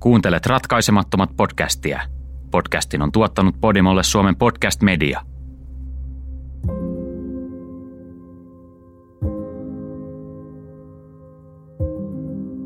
[0.00, 2.00] Kuuntelet ratkaisemattomat podcastia.
[2.50, 5.20] Podcastin on tuottanut Podimolle Suomen podcast media.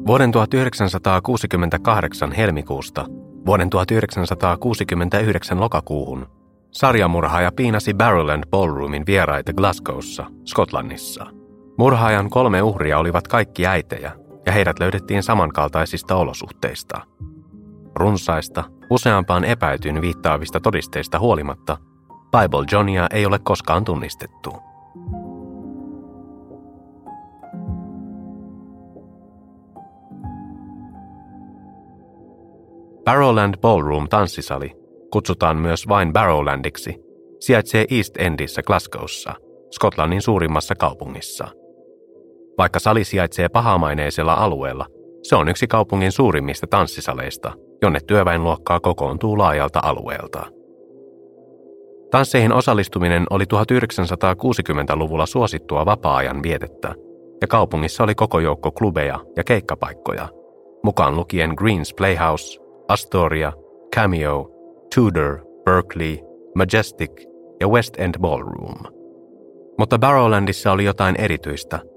[0.06, 3.06] Vuoden 1968 helmikuusta
[3.46, 6.26] vuoden 1969 lokakuuhun
[6.70, 11.26] sarjamurhaaja piinasi Barrowland Ballroomin vieraita Glasgowssa, Skotlannissa.
[11.78, 14.12] Murhaajan kolme uhria olivat kaikki äitejä,
[14.46, 17.00] ja heidät löydettiin samankaltaisista olosuhteista.
[17.94, 21.76] Runsaista, useampaan epäytyyn viittaavista todisteista huolimatta,
[22.08, 24.50] Bible Johnia ei ole koskaan tunnistettu.
[33.04, 34.72] Barrowland Ballroom tanssisali,
[35.10, 36.96] kutsutaan myös vain Barrowlandiksi,
[37.40, 39.34] sijaitsee East Endissä Glasgowssa,
[39.70, 41.48] Skotlannin suurimmassa kaupungissa–
[42.58, 44.86] vaikka sali sijaitsee pahamaineisella alueella,
[45.22, 47.52] se on yksi kaupungin suurimmista tanssisaleista,
[47.82, 50.46] jonne työväenluokkaa kokoontuu laajalta alueelta.
[52.10, 56.94] Tansseihin osallistuminen oli 1960-luvulla suosittua vapaa-ajan vietettä,
[57.40, 60.28] ja kaupungissa oli koko joukko klubeja ja keikkapaikkoja,
[60.84, 63.52] mukaan lukien Greens Playhouse, Astoria,
[63.96, 64.50] Cameo,
[64.94, 66.18] Tudor, Berkeley,
[66.54, 67.10] Majestic
[67.60, 68.78] ja West End Ballroom.
[69.78, 71.80] Mutta Barrowlandissa oli jotain erityistä–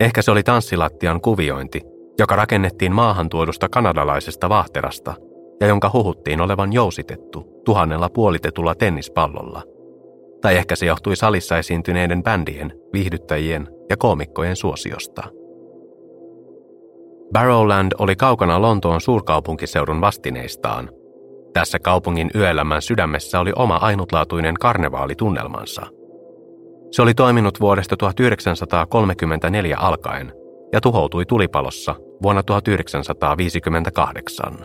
[0.00, 1.80] Ehkä se oli tanssilattian kuviointi,
[2.18, 5.14] joka rakennettiin maahan tuodusta kanadalaisesta vahterasta
[5.60, 9.62] ja jonka huhuttiin olevan jousitettu tuhannella puolitetulla tennispallolla.
[10.40, 15.22] Tai ehkä se johtui salissa esiintyneiden bändien, viihdyttäjien ja koomikkojen suosiosta.
[17.32, 20.90] Barrowland oli kaukana Lontoon suurkaupunkiseudun vastineistaan.
[21.52, 25.86] Tässä kaupungin yöelämän sydämessä oli oma ainutlaatuinen karnevaalitunnelmansa–
[26.90, 30.32] se oli toiminut vuodesta 1934 alkaen
[30.72, 34.64] ja tuhoutui tulipalossa vuonna 1958.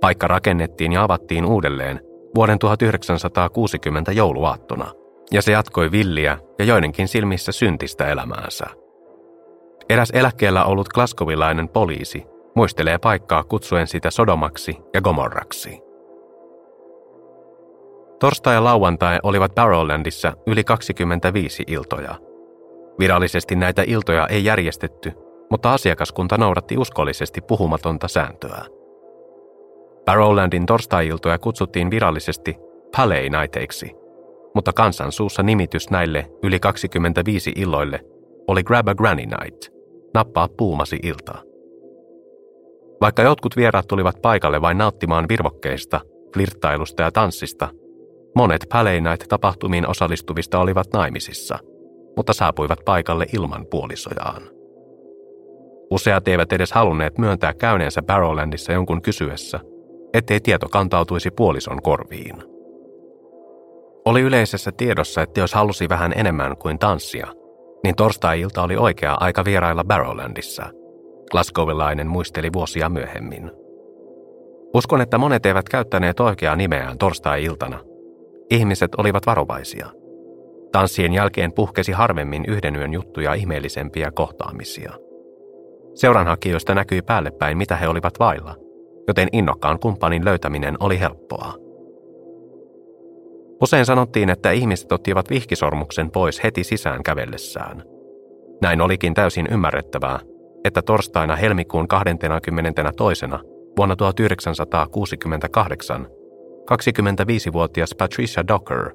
[0.00, 2.00] Paikka rakennettiin ja avattiin uudelleen
[2.34, 4.92] vuoden 1960 jouluaattona,
[5.32, 8.66] ja se jatkoi villiä ja joidenkin silmissä syntistä elämäänsä.
[9.88, 15.91] Eräs eläkkeellä ollut klaskovilainen poliisi muistelee paikkaa kutsuen sitä Sodomaksi ja Gomorraksi.
[18.22, 22.14] Torstai ja lauantai olivat Barrowlandissa yli 25 iltoja.
[22.98, 25.12] Virallisesti näitä iltoja ei järjestetty,
[25.50, 28.64] mutta asiakaskunta noudatti uskollisesti puhumatonta sääntöä.
[30.04, 32.56] Barrowlandin torstai-iltoja kutsuttiin virallisesti
[32.96, 33.90] Palais Nighteiksi,
[34.54, 38.00] mutta kansan suussa nimitys näille yli 25 illoille
[38.48, 39.74] oli Grab a Granny Night,
[40.14, 41.34] nappaa puumasi ilta.
[43.00, 46.00] Vaikka jotkut vieraat tulivat paikalle vain nauttimaan virvokkeista,
[46.34, 47.68] flirttailusta ja tanssista–
[48.34, 51.58] Monet Paleinait tapahtumiin osallistuvista olivat naimisissa,
[52.16, 54.42] mutta saapuivat paikalle ilman puolisojaan.
[55.90, 59.60] Useat eivät edes halunneet myöntää käyneensä Barrowlandissa jonkun kysyessä,
[60.14, 62.36] ettei tieto kantautuisi puolison korviin.
[64.04, 67.26] Oli yleisessä tiedossa, että jos halusi vähän enemmän kuin tanssia,
[67.84, 70.70] niin torstai-ilta oli oikea aika vierailla Barrowlandissa,
[71.30, 73.50] Glasgowilainen muisteli vuosia myöhemmin.
[74.74, 77.78] Uskon, että monet eivät käyttäneet oikeaa nimeään torstai-iltana–
[78.50, 79.86] Ihmiset olivat varovaisia.
[80.72, 84.92] Tanssien jälkeen puhkesi harvemmin yhden yön juttuja ihmeellisempiä kohtaamisia.
[85.94, 88.54] Seuranhakijoista näkyi päällepäin, mitä he olivat vailla,
[89.08, 91.54] joten innokkaan kumppanin löytäminen oli helppoa.
[93.62, 97.82] Usein sanottiin, että ihmiset ottivat vihkisormuksen pois heti sisään kävellessään.
[98.62, 100.20] Näin olikin täysin ymmärrettävää,
[100.64, 102.50] että torstaina helmikuun 22.
[103.76, 106.06] vuonna 1968
[106.70, 108.90] 25-vuotias Patricia Docker,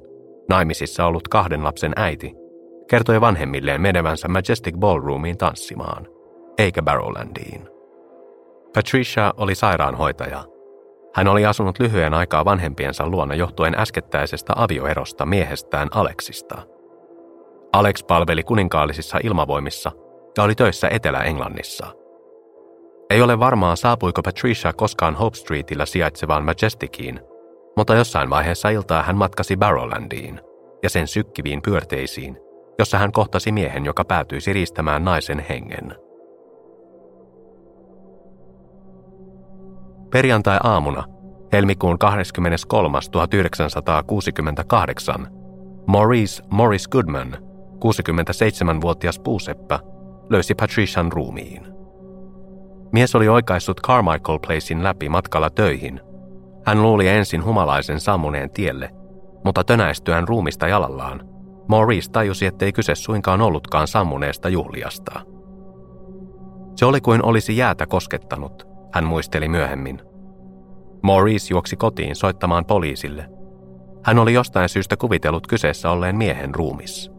[0.50, 2.34] naimisissa ollut kahden lapsen äiti,
[2.90, 6.08] kertoi vanhemmilleen menevänsä Majestic Ballroomiin tanssimaan,
[6.58, 7.70] eikä Barrowlandiin.
[8.74, 10.44] Patricia oli sairaanhoitaja.
[11.16, 16.58] Hän oli asunut lyhyen aikaa vanhempiensa luona johtuen äskettäisestä avioerosta miehestään Alexista.
[17.74, 19.92] Alex palveli kuninkaallisissa ilmavoimissa
[20.38, 21.88] ja oli töissä Etelä-Englannissa.
[23.10, 27.20] Ei ole varmaa, saapuiko Patricia koskaan Hope Streetillä sijaitsevaan Majesticiin
[27.78, 30.42] mutta jossain vaiheessa iltaa hän matkasi Barrowlandiin
[30.84, 32.38] ja sen sykkiviin pyörteisiin,
[32.80, 35.96] jossa hän kohtasi miehen, joka päätyisi riistämään naisen hengen.
[40.12, 41.04] Perjantai-aamuna,
[41.54, 43.00] helmikuun 23.
[43.12, 45.28] 1968,
[45.88, 47.38] Maurice Morris Goodman,
[47.76, 49.80] 67-vuotias puuseppä,
[50.30, 51.68] löysi Patrician ruumiin.
[52.92, 56.07] Mies oli oikaissut Carmichael Placein läpi matkalla töihin.
[56.68, 58.90] Hän luuli ensin humalaisen sammuneen tielle,
[59.46, 61.30] mutta tönäistyään ruumista jalallaan,
[61.68, 65.22] Maurice tajusi, ettei kyse suinkaan ollutkaan sammuneesta juhliasta.
[66.76, 70.02] Se oli kuin olisi jäätä koskettanut, hän muisteli myöhemmin.
[71.04, 73.30] Maurice juoksi kotiin soittamaan poliisille.
[74.04, 77.12] Hän oli jostain syystä kuvitellut kyseessä olleen miehen ruumis.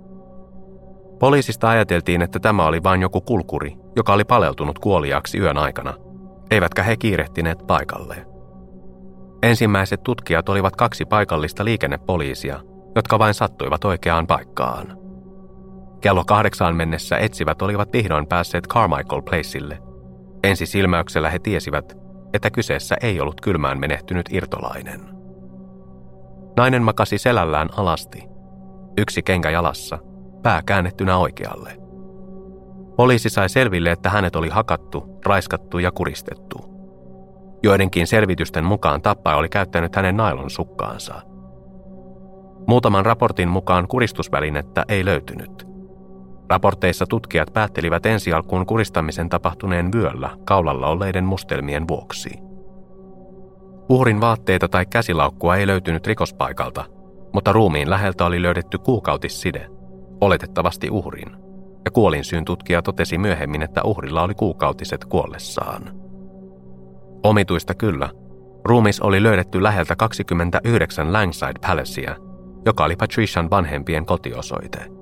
[1.19, 5.95] Poliisista ajateltiin, että tämä oli vain joku kulkuri, joka oli paleltunut kuoliaksi yön aikana,
[6.51, 8.28] eivätkä he kiirehtineet paikalle.
[9.43, 12.61] Ensimmäiset tutkijat olivat kaksi paikallista liikennepoliisia,
[12.97, 14.99] jotka vain sattuivat oikeaan paikkaan.
[16.01, 19.79] Kello kahdeksaan mennessä etsivät olivat vihdoin päässeet Carmichael Placeille.
[20.45, 21.97] Ensi silmäyksellä he tiesivät,
[22.35, 25.01] että kyseessä ei ollut kylmään menehtynyt irtolainen.
[26.57, 28.23] Nainen makasi selällään alasti,
[28.99, 29.99] yksi kenkä jalassa,
[30.43, 31.77] pää käännettynä oikealle.
[32.97, 36.78] Poliisi sai selville, että hänet oli hakattu, raiskattu ja kuristettu.
[37.63, 41.15] Joidenkin selvitysten mukaan tappaja oli käyttänyt hänen nailon sukkaansa.
[42.67, 45.69] Muutaman raportin mukaan kuristusvälinettä ei löytynyt.
[46.51, 52.31] Raporteissa tutkijat päättelivät ensi alkuun kuristamisen tapahtuneen vyöllä kaulalla olleiden mustelmien vuoksi.
[53.89, 56.85] Uhrin vaatteita tai käsilaukkua ei löytynyt rikospaikalta,
[57.33, 59.67] mutta ruumiin läheltä oli löydetty kuukautisside,
[60.21, 61.37] oletettavasti uhrin,
[61.85, 65.98] ja kuolinsyyn tutkija totesi myöhemmin, että uhrilla oli kuukautiset kuollessaan.
[67.23, 68.11] Omituista kyllä,
[68.65, 72.17] ruumis oli löydetty läheltä 29 Langside Palacea,
[72.67, 74.87] joka oli Patrician vanhempien kotiosoite–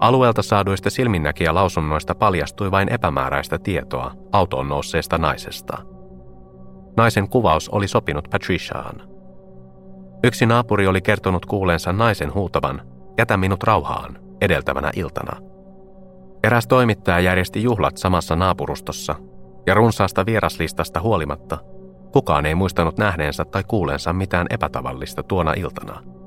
[0.00, 5.78] Alueelta saaduista silminnäkiä lausunnoista paljastui vain epämääräistä tietoa autoon nousseesta naisesta.
[6.96, 9.02] Naisen kuvaus oli sopinut Patriciaan.
[10.24, 12.82] Yksi naapuri oli kertonut kuuleensa naisen huutavan,
[13.18, 15.40] jätä minut rauhaan, edeltävänä iltana.
[16.44, 19.14] Eräs toimittaja järjesti juhlat samassa naapurustossa,
[19.66, 21.58] ja runsaasta vieraslistasta huolimatta,
[22.12, 26.02] kukaan ei muistanut nähneensä tai kuuleensa mitään epätavallista tuona iltana–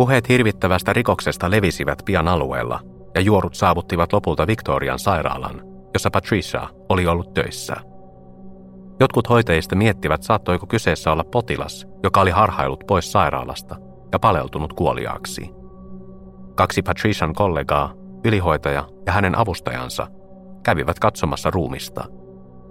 [0.00, 2.80] Puheet hirvittävästä rikoksesta levisivät pian alueella,
[3.14, 5.62] ja juorut saavuttivat lopulta Victorian sairaalan,
[5.94, 7.76] jossa Patricia oli ollut töissä.
[9.00, 13.76] Jotkut hoitajista miettivät, saattoiko kyseessä olla potilas, joka oli harhailut pois sairaalasta
[14.12, 15.50] ja paleltunut kuoliaaksi.
[16.54, 17.92] Kaksi Patrician kollegaa,
[18.24, 20.06] ylihoitaja ja hänen avustajansa,
[20.62, 22.04] kävivät katsomassa ruumista,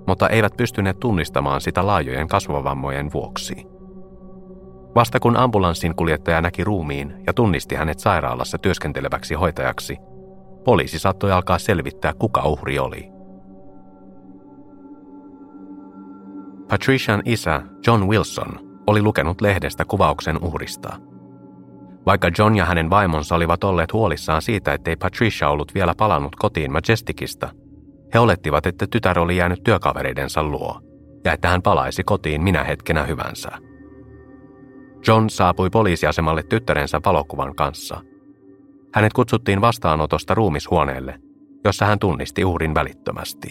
[0.08, 3.66] mutta eivät pystyneet tunnistamaan sitä laajojen kasvavammojen vuoksi.
[4.96, 9.98] Vasta kun ambulanssin kuljettaja näki ruumiin ja tunnisti hänet sairaalassa työskenteleväksi hoitajaksi,
[10.64, 13.10] poliisi saattoi alkaa selvittää, kuka uhri oli.
[16.70, 20.96] Patrician isä John Wilson oli lukenut lehdestä kuvauksen uhrista.
[22.06, 26.72] Vaikka John ja hänen vaimonsa olivat olleet huolissaan siitä, ettei Patricia ollut vielä palannut kotiin
[26.72, 27.50] Majesticista,
[28.14, 30.82] he olettivat, että tytär oli jäänyt työkavereidensa luo
[31.26, 33.50] ja että hän palaisi kotiin minä hetkenä hyvänsä.
[35.08, 38.02] John saapui poliisiasemalle tyttärensä valokuvan kanssa.
[38.94, 41.20] Hänet kutsuttiin vastaanotosta ruumishuoneelle,
[41.66, 43.50] jossa hän tunnisti uhrin välittömästi.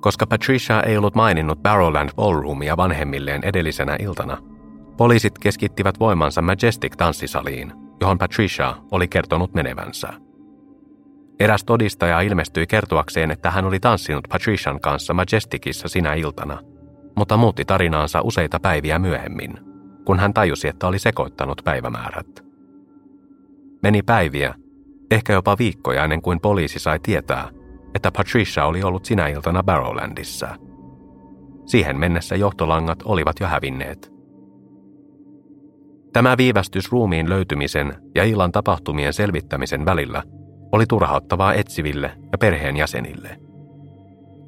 [0.00, 4.38] Koska Patricia ei ollut maininnut Barrowland Ballroomia vanhemmilleen edellisenä iltana,
[4.96, 10.25] poliisit keskittivät voimansa Majestic-tanssisaliin, johon Patricia oli kertonut menevänsä.
[11.40, 16.58] Eräs todistaja ilmestyi kertoakseen, että hän oli tanssinut Patrician kanssa Majesticissa sinä iltana,
[17.16, 19.58] mutta muutti tarinaansa useita päiviä myöhemmin–
[20.06, 22.44] kun hän tajusi, että oli sekoittanut päivämäärät.
[23.82, 24.54] Meni päiviä,
[25.10, 27.48] ehkä jopa viikkoja ennen kuin poliisi sai tietää,
[27.94, 30.56] että Patricia oli ollut sinä iltana Barrowlandissa.
[31.66, 34.12] Siihen mennessä johtolangat olivat jo hävinneet.
[36.12, 40.22] Tämä viivästys ruumiin löytymisen ja illan tapahtumien selvittämisen välillä
[40.72, 43.40] oli turhauttavaa etsiville ja perheenjäsenille.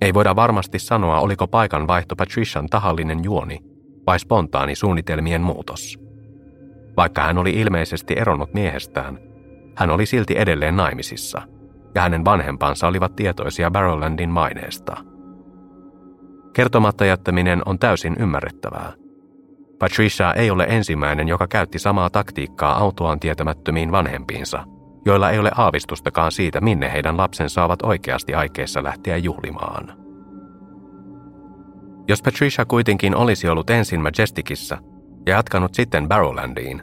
[0.01, 3.61] Ei voida varmasti sanoa, oliko paikan vaihto Patrician tahallinen juoni
[4.07, 5.99] vai spontaani suunnitelmien muutos.
[6.97, 9.19] Vaikka hän oli ilmeisesti eronnut miehestään,
[9.77, 11.43] hän oli silti edelleen naimisissa,
[11.95, 14.97] ja hänen vanhempansa olivat tietoisia Barrowlandin maineesta.
[16.53, 18.93] Kertomatta jättäminen on täysin ymmärrettävää.
[19.79, 24.65] Patricia ei ole ensimmäinen, joka käytti samaa taktiikkaa autoaan tietämättömiin vanhempiinsa,
[25.07, 29.93] joilla ei ole aavistustakaan siitä, minne heidän lapsensa ovat oikeasti aikeissa lähteä juhlimaan.
[32.09, 34.79] Jos Patricia kuitenkin olisi ollut ensin Majesticissa
[35.27, 36.83] ja jatkanut sitten Barrowlandiin,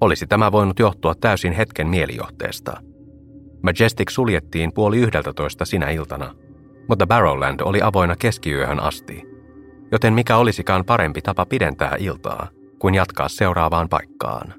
[0.00, 2.80] olisi tämä voinut johtua täysin hetken mielijohteesta.
[3.62, 6.34] Majestic suljettiin puoli yhdeltä toista sinä iltana,
[6.88, 9.22] mutta Barrowland oli avoinna keskiyöhön asti,
[9.92, 14.54] joten mikä olisikaan parempi tapa pidentää iltaa kuin jatkaa seuraavaan paikkaan.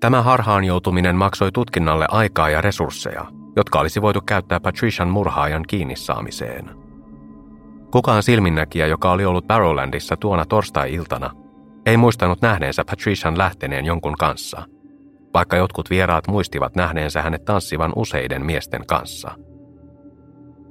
[0.00, 3.26] Tämä harhaan joutuminen maksoi tutkinnalle aikaa ja resursseja,
[3.56, 6.70] jotka olisi voitu käyttää Patrician murhaajan kiinni saamiseen.
[7.90, 11.30] Kukaan silminnäkijä, joka oli ollut Barrowlandissa tuona torstai-iltana,
[11.86, 14.62] ei muistanut nähneensä Patrician lähteneen jonkun kanssa,
[15.34, 19.30] vaikka jotkut vieraat muistivat nähneensä hänet tanssivan useiden miesten kanssa.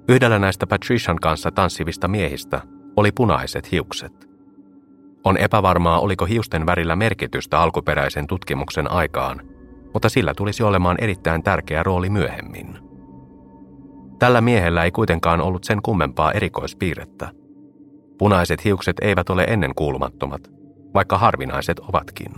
[0.09, 2.61] Yhdellä näistä Patrician kanssa tanssivista miehistä
[2.95, 4.28] oli punaiset hiukset.
[5.29, 9.41] On epävarmaa, oliko hiusten värillä merkitystä alkuperäisen tutkimuksen aikaan,
[9.93, 12.79] mutta sillä tulisi olemaan erittäin tärkeä rooli myöhemmin.
[14.19, 17.29] Tällä miehellä ei kuitenkaan ollut sen kummempaa erikoispiirrettä.
[18.17, 20.41] Punaiset hiukset eivät ole ennen kuulumattomat,
[20.93, 22.31] vaikka harvinaiset ovatkin.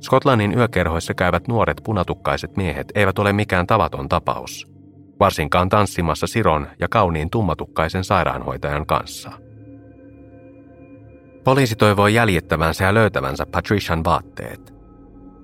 [0.00, 4.72] Skotlannin yökerhoissa käyvät nuoret punatukkaiset miehet eivät ole mikään tavaton tapaus,
[5.20, 9.43] varsinkaan tanssimassa Siron ja kauniin tummatukkaisen sairaanhoitajan kanssa.
[11.44, 14.74] Poliisi toivoi jäljittävänsä ja löytävänsä Patrician vaatteet.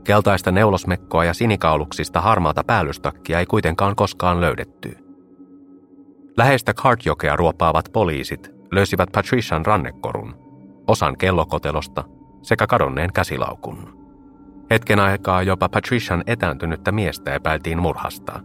[0.04, 4.96] Keltaista neulosmekkoa ja sinikauluksista harmaata päällystakkia ei kuitenkaan koskaan löydetty.
[6.36, 10.34] Läheistä Cartjokea ruopaavat poliisit löysivät Patrician rannekorun,
[10.86, 12.04] osan kellokotelosta
[12.42, 14.00] sekä kadonneen käsilaukun.
[14.70, 18.40] Hetken aikaa jopa Patrician etääntynyttä miestä epäiltiin murhasta.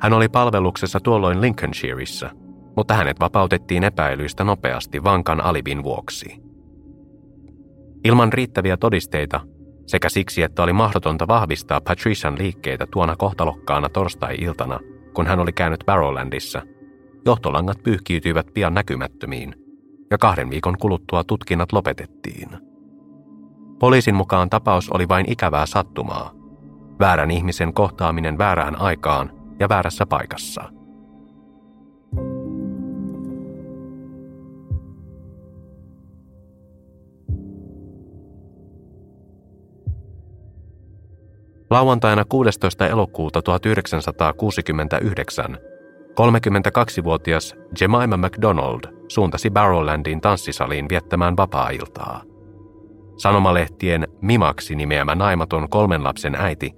[0.00, 2.30] Hän oli palveluksessa tuolloin Lincolnshireissa,
[2.76, 6.46] mutta hänet vapautettiin epäilyistä nopeasti vankan alibin vuoksi.
[8.06, 9.40] Ilman riittäviä todisteita
[9.86, 14.80] sekä siksi, että oli mahdotonta vahvistaa Patrician liikkeitä tuona kohtalokkaana torstai-iltana,
[15.14, 16.62] kun hän oli käynyt Barrowlandissa,
[17.24, 19.54] johtolangat pyyhkiytyivät pian näkymättömiin,
[20.10, 22.48] ja kahden viikon kuluttua tutkinnat lopetettiin.
[23.78, 26.30] Poliisin mukaan tapaus oli vain ikävää sattumaa,
[27.00, 30.64] väärän ihmisen kohtaaminen väärään aikaan ja väärässä paikassa–
[41.76, 42.86] Lauantaina 16.
[42.86, 45.58] elokuuta 1969
[46.10, 52.22] 32-vuotias Jemima McDonald suuntasi Barrowlandin tanssisaliin viettämään vapaa-iltaa.
[53.16, 56.72] Sanomalehtien Mimaksi nimeämä naimaton kolmen lapsen äiti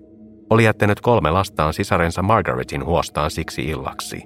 [0.50, 4.22] oli jättänyt kolme lastaan sisarensa Margaretin huostaan siksi illaksi.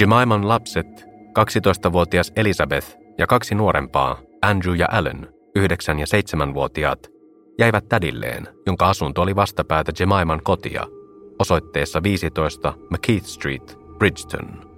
[0.00, 1.06] Jemiman lapset,
[1.38, 5.28] 12-vuotias Elizabeth ja kaksi nuorempaa, Andrew ja Alan,
[5.58, 5.60] 9-
[5.98, 6.06] ja
[6.46, 7.17] 7-vuotiaat,
[7.58, 10.86] jäivät tädilleen, jonka asunto oli vastapäätä Jemiman kotia,
[11.38, 14.68] osoitteessa 15 McKeith Street, Bridgeton.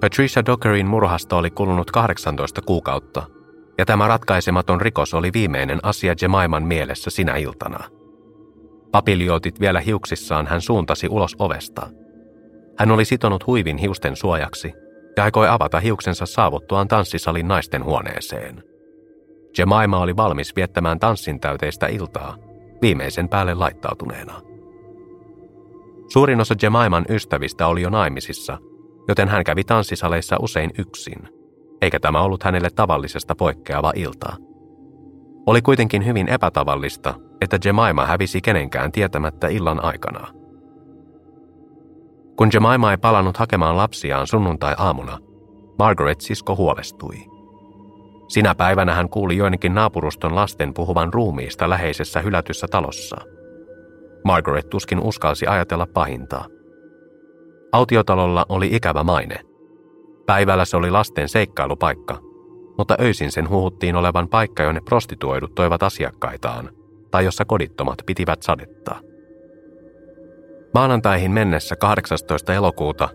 [0.00, 3.22] Patricia Dockerin murhasta oli kulunut 18 kuukautta,
[3.78, 7.84] ja tämä ratkaisematon rikos oli viimeinen asia Jemiman mielessä sinä iltana.
[8.92, 11.86] Papiliootit vielä hiuksissaan hän suuntasi ulos ovesta.
[12.78, 14.72] Hän oli sitonut huivin hiusten suojaksi
[15.16, 18.62] ja aikoi avata hiuksensa saavuttuaan tanssisalin naisten huoneeseen–
[19.58, 22.36] Jemima oli valmis viettämään tanssin täyteistä iltaa,
[22.82, 24.40] viimeisen päälle laittautuneena.
[26.08, 28.58] Suurin osa Jemiman ystävistä oli jo naimisissa,
[29.08, 31.28] joten hän kävi tanssisaleissa usein yksin,
[31.82, 34.32] eikä tämä ollut hänelle tavallisesta poikkeava ilta.
[35.46, 40.28] Oli kuitenkin hyvin epätavallista, että Jemima hävisi kenenkään tietämättä illan aikana.
[42.36, 45.18] Kun Jemima ei palannut hakemaan lapsiaan sunnuntai-aamuna,
[45.78, 47.14] Margaret sisko huolestui–
[48.28, 53.16] sinä päivänä hän kuuli joidenkin naapuruston lasten puhuvan ruumiista läheisessä hylätyssä talossa.
[54.24, 56.46] Margaret tuskin uskalsi ajatella pahintaa.
[57.72, 59.36] Autiotalolla oli ikävä maine.
[60.26, 62.18] Päivällä se oli lasten seikkailupaikka,
[62.78, 66.70] mutta öisin sen huhuttiin olevan paikka, jonne prostituoidut toivat asiakkaitaan,
[67.10, 68.96] tai jossa kodittomat pitivät sadetta.
[70.74, 72.54] Maanantaihin mennessä 18.
[72.54, 73.08] elokuuta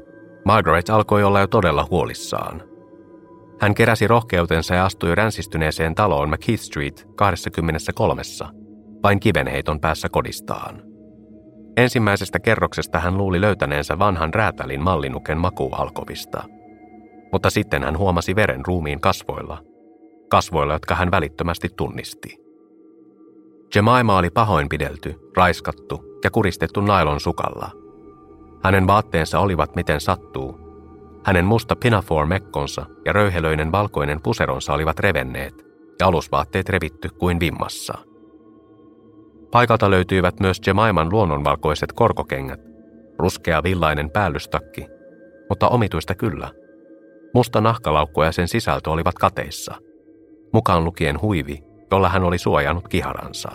[0.46, 2.69] Margaret alkoi olla jo todella huolissaan.
[3.60, 8.22] Hän keräsi rohkeutensa ja astui ränsistyneeseen taloon McKeith Street 23,
[9.04, 10.82] vain kivenheiton päässä kodistaan.
[11.78, 16.44] Ensimmäisestä kerroksesta hän luuli löytäneensä vanhan räätälin mallinuken makuualkovista.
[17.32, 19.63] Mutta sitten hän huomasi veren ruumiin kasvoilla,
[20.30, 22.38] kasvoilla, jotka hän välittömästi tunnisti.
[23.75, 27.72] Jemima oli pahoinpidelty, raiskattu ja kuristettu nailon sukalla.
[28.63, 30.69] Hänen vaatteensa olivat miten sattuu,
[31.26, 35.66] hänen musta pinafore-mekkonsa ja röyhelöinen valkoinen puseronsa olivat revenneet
[36.00, 37.98] ja alusvaatteet revitty kuin vimmassa.
[39.52, 42.60] Paikalta löytyivät myös Jemaiman luonnonvalkoiset korkokengät,
[43.20, 44.86] ruskea villainen päällystakki,
[45.50, 46.52] mutta omituista kyllä.
[47.34, 49.76] Musta nahkalaukku ja sen sisältö olivat kateissa,
[50.54, 53.52] mukaan lukien huivi, jolla hän oli suojannut kiharansa.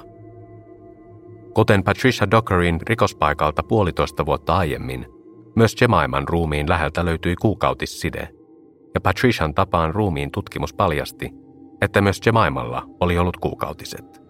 [1.54, 5.06] Kuten Patricia Dockerin rikospaikalta puolitoista vuotta aiemmin,
[5.56, 8.28] Myös Jemaiman ruumiin läheltä löytyi kuukautisside,
[8.94, 11.30] ja Patrician tapaan ruumiin tutkimus paljasti,
[11.80, 14.24] että myös Jemaimalla oli ollut kuukautiset.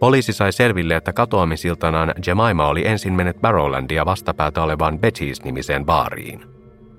[0.00, 6.44] Poliisi sai selville, että katoamisiltanaan Jemima oli ensin mennyt Barrowlandia vastapäätä olevaan Betty's-nimiseen baariin,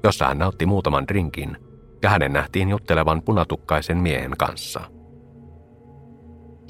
[0.04, 1.58] jossa hän nautti muutaman drinkin,
[2.04, 4.82] ja hänen nähtiin juttelevan punatukkaisen miehen kanssa.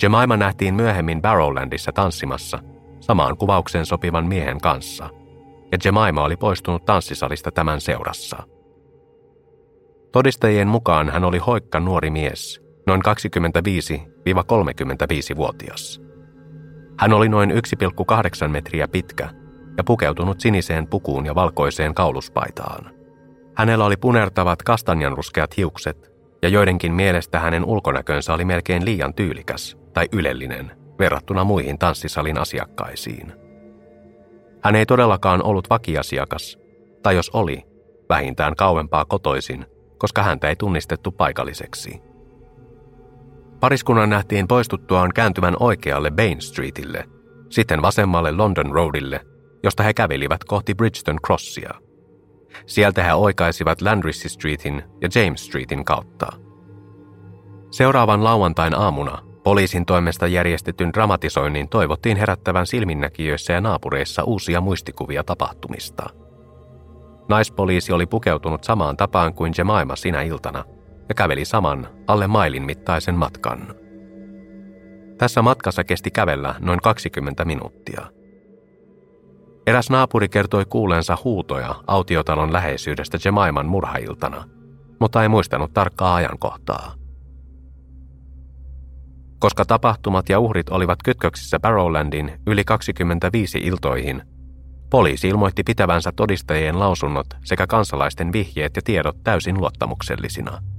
[0.02, 2.60] Jemima nähtiin myöhemmin Barrowlandissa tanssimassa
[3.08, 5.10] samaan kuvaukseen sopivan miehen kanssa,
[5.72, 8.44] ja Jemima oli poistunut tanssisalista tämän seurassa.
[10.12, 16.02] Todistajien mukaan hän oli hoikka nuori mies, noin 25-35-vuotias.
[17.00, 17.58] Hän oli noin 1,8
[18.48, 19.30] metriä pitkä
[19.78, 22.96] ja pukeutunut siniseen pukuun ja valkoiseen kauluspaitaan.
[23.56, 30.08] Hänellä oli punertavat kastanjanruskeat hiukset, ja joidenkin mielestä hänen ulkonäkönsä oli melkein liian tyylikäs tai
[30.12, 33.34] ylellinen verrattuna muihin tanssisalin asiakkaisiin.
[34.64, 36.58] Hän ei todellakaan ollut vakiasiakas,
[37.04, 37.64] tai jos oli,
[38.10, 39.66] vähintään kauempaa kotoisin,
[39.98, 42.02] koska häntä ei tunnistettu paikalliseksi.
[43.60, 47.06] Pariskunnan nähtiin poistuttuaan kääntyvän oikealle Bain Streetille,
[47.50, 49.22] sitten vasemmalle London Roadille,
[49.64, 51.74] josta he kävelivät kohti Bridgeton Crossia.
[52.66, 56.28] Sieltä he oikaisivat Landrissy Streetin ja James Streetin kautta.
[57.72, 66.10] Seuraavan lauantain aamuna poliisin toimesta järjestetyn dramatisoinnin toivottiin herättävän silminnäkijöissä ja naapureissa uusia muistikuvia tapahtumista.
[67.30, 70.64] Naispoliisi oli pukeutunut samaan tapaan kuin Jemima sinä iltana–
[71.10, 73.76] ja käveli saman alle mailin mittaisen matkan.
[75.18, 78.06] Tässä matkassa kesti kävellä noin 20 minuuttia.
[79.68, 84.44] Eräs naapuri kertoi kuuleensa huutoja autiotalon läheisyydestä Jemaiman murhailtana,
[85.00, 86.94] mutta ei muistanut tarkkaa ajankohtaa.
[89.40, 94.22] Koska tapahtumat ja uhrit olivat kytköksissä Barrowlandin yli 25 iltoihin,
[94.90, 100.62] poliisi ilmoitti pitävänsä todistajien lausunnot sekä kansalaisten vihjeet ja tiedot täysin luottamuksellisina–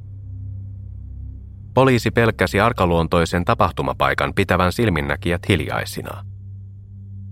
[1.77, 6.25] Poliisi pelkäsi arkaluontoisen tapahtumapaikan pitävän silminnäkijät hiljaisina.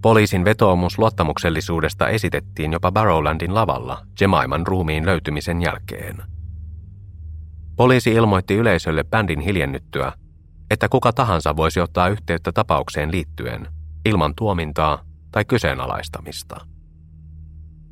[0.02, 6.16] Poliisin vetoomus luottamuksellisuudesta esitettiin jopa Barrowlandin lavalla Jemaiman ruumiin löytymisen jälkeen.
[7.76, 10.12] Poliisi ilmoitti yleisölle bändin hiljennyttyä,
[10.70, 13.68] että kuka tahansa voisi ottaa yhteyttä tapaukseen liittyen
[14.04, 16.66] ilman tuomintaa tai kyseenalaistamista.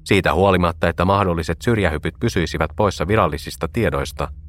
[0.05, 4.29] Siitä huolimatta, että mahdolliset syrjähypyt pysyisivät poissa virallisista tiedoista–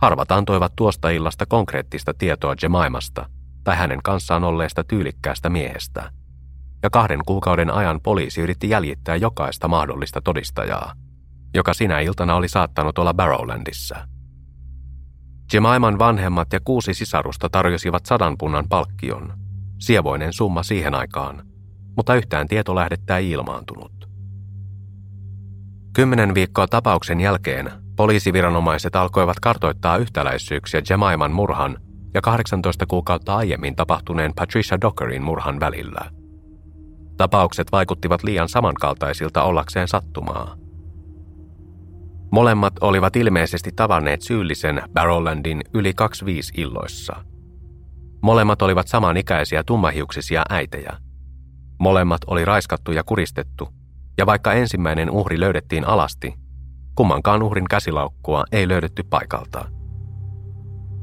[0.00, 3.26] Harvat antoivat tuosta illasta konkreettista tietoa Jemaimasta
[3.64, 6.10] tai hänen kanssaan olleesta tyylikkäästä miehestä.
[6.82, 10.92] Ja kahden kuukauden ajan poliisi yritti jäljittää jokaista mahdollista todistajaa,
[11.54, 13.96] joka sinä iltana oli saattanut olla Barrowlandissa.
[15.52, 19.32] Jemaiman vanhemmat ja kuusi sisarusta tarjosivat sadan punnan palkkion,
[19.78, 21.42] sievoinen summa siihen aikaan,
[21.96, 24.08] mutta yhtään tietolähdettä ei ilmaantunut.
[25.92, 31.76] Kymmenen viikkoa tapauksen jälkeen Poliisiviranomaiset alkoivat kartoittaa yhtäläisyyksiä Jemaiman murhan
[32.14, 36.10] ja 18 kuukautta aiemmin tapahtuneen Patricia Dockerin murhan välillä.
[37.16, 40.59] Tapaukset vaikuttivat liian samankaltaisilta ollakseen sattumaa.
[42.32, 47.16] Molemmat olivat ilmeisesti tavanneet syyllisen Barrowlandin yli 25 illoissa.
[48.22, 50.96] Molemmat olivat samanikäisiä tummahiuksisia äitejä.
[51.78, 53.68] Molemmat oli raiskattu ja kuristettu,
[54.18, 56.34] ja vaikka ensimmäinen uhri löydettiin alasti,
[56.94, 59.68] Kummankaan uhrin käsilaukkua ei löydetty paikalta.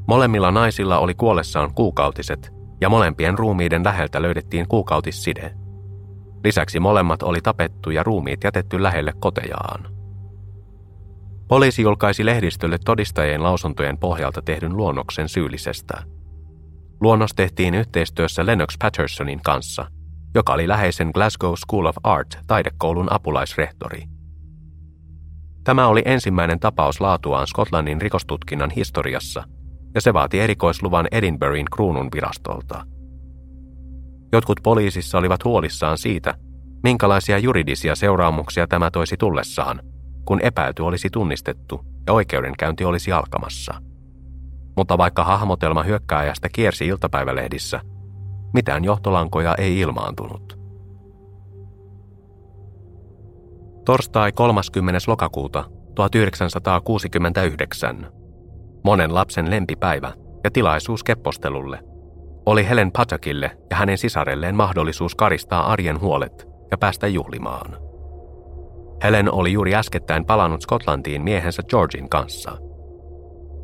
[0.08, 5.54] Molemmilla naisilla oli kuollessaan kuukautiset ja molempien ruumiiden läheltä löydettiin kuukautisside.
[6.44, 9.97] Lisäksi molemmat oli tapettu ja ruumiit jätetty lähelle kotejaan.
[11.48, 16.02] Poliisi julkaisi lehdistölle todistajien lausuntojen pohjalta tehdyn luonnoksen syyllisestä.
[17.00, 19.86] Luonnos tehtiin yhteistyössä Lennox Pattersonin kanssa,
[20.34, 24.02] joka oli läheisen Glasgow School of Art taidekoulun apulaisrehtori–
[25.68, 29.44] Tämä oli ensimmäinen tapaus laatuaan Skotlannin rikostutkinnan historiassa,
[29.94, 32.84] ja se vaati erikoisluvan Edinburghin kruunun virastolta.
[34.32, 36.34] Jotkut poliisissa olivat huolissaan siitä,
[36.82, 39.80] minkälaisia juridisia seuraamuksia tämä toisi tullessaan,
[40.28, 43.74] kun epäilty olisi tunnistettu ja oikeudenkäynti olisi alkamassa.
[44.76, 47.80] Mutta vaikka hahmotelma hyökkääjästä kiersi iltapäivälehdissä,
[48.54, 50.58] mitään johtolankoja ei ilmaantunut.
[53.84, 55.00] Torstai 30.
[55.06, 55.64] lokakuuta
[55.94, 58.12] 1969.
[58.84, 60.12] Monen lapsen lempipäivä
[60.44, 61.80] ja tilaisuus keppostelulle.
[62.46, 67.87] Oli Helen Patakille ja hänen sisarelleen mahdollisuus karistaa arjen huolet ja päästä juhlimaan.
[69.02, 72.58] Helen oli juuri äskettäin palannut Skotlantiin miehensä Georgin kanssa.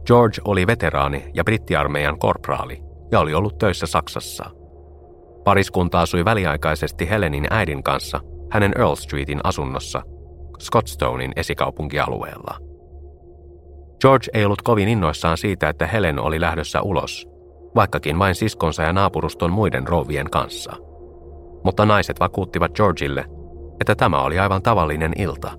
[0.06, 4.44] George oli veteraani ja brittiarmeijan korpraali ja oli ollut töissä Saksassa.
[5.44, 8.20] Pariskunta asui väliaikaisesti Helenin äidin kanssa
[8.50, 10.02] hänen Earl Streetin asunnossa
[10.60, 12.58] Scottstonein esikaupunkialueella.
[14.00, 17.28] George ei ollut kovin innoissaan siitä, että Helen oli lähdössä ulos,
[17.74, 20.72] vaikkakin vain siskonsa ja naapuruston muiden rouvien kanssa.
[21.64, 23.24] Mutta naiset vakuuttivat Georgeille,
[23.80, 25.50] että tämä oli aivan tavallinen ilta.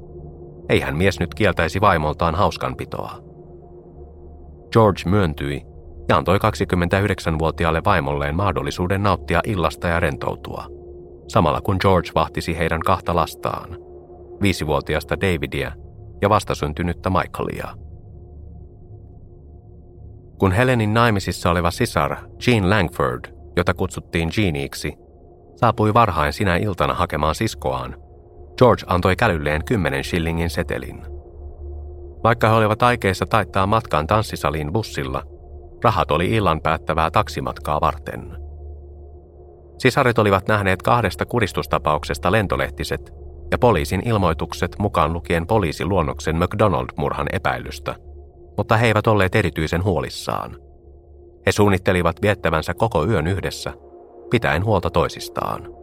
[0.69, 3.11] Eihän mies nyt kieltäisi vaimoltaan hauskanpitoa.
[4.71, 5.61] George myöntyi
[6.09, 10.65] ja antoi 29-vuotiaalle vaimolleen mahdollisuuden nauttia illasta ja rentoutua,
[11.27, 13.77] samalla kun George vahtisi heidän kahta lastaan,
[14.41, 15.71] viisivuotiasta Davidia
[16.21, 17.67] ja vastasyntynyttä Michaelia.
[20.39, 23.25] Kun Helenin naimisissa oleva sisar Jean Langford,
[23.57, 24.93] jota kutsuttiin Jeaniksi,
[25.55, 28.04] saapui varhain sinä iltana hakemaan siskoaan,
[28.57, 31.05] George antoi kälylleen kymmenen shillingin setelin.
[32.23, 35.23] Vaikka he olivat aikeissa taittaa matkaan tanssisaliin bussilla,
[35.83, 38.37] rahat oli illan päättävää taksimatkaa varten.
[39.77, 43.11] Sisaret olivat nähneet kahdesta kuristustapauksesta lentolehtiset
[43.51, 47.95] ja poliisin ilmoitukset mukaan lukien poliisiluonnoksen McDonald-murhan epäilystä,
[48.57, 50.57] mutta he eivät olleet erityisen huolissaan.
[51.45, 53.73] He suunnittelivat viettävänsä koko yön yhdessä,
[54.31, 55.74] pitäen huolta toisistaan.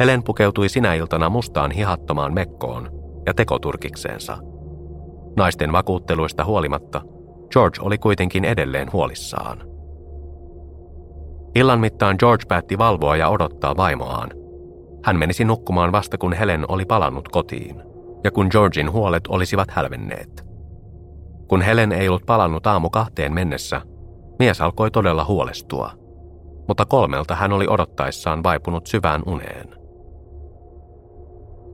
[0.00, 2.90] Helen pukeutui sinä iltana mustaan hihattomaan mekkoon
[3.26, 4.38] ja tekoturkikseensa.
[5.36, 7.00] Naisten vakuutteluista huolimatta,
[7.50, 9.58] George oli kuitenkin edelleen huolissaan.
[11.54, 14.30] Illan mittaan George päätti valvoa ja odottaa vaimoaan.
[15.04, 17.82] Hän menisi nukkumaan vasta kun Helen oli palannut kotiin,
[18.24, 20.44] ja kun Georgin huolet olisivat hälvenneet.
[21.48, 23.80] Kun Helen ei ollut palannut aamu kahteen mennessä,
[24.38, 25.90] mies alkoi todella huolestua,
[26.68, 29.77] mutta kolmelta hän oli odottaessaan vaipunut syvään uneen.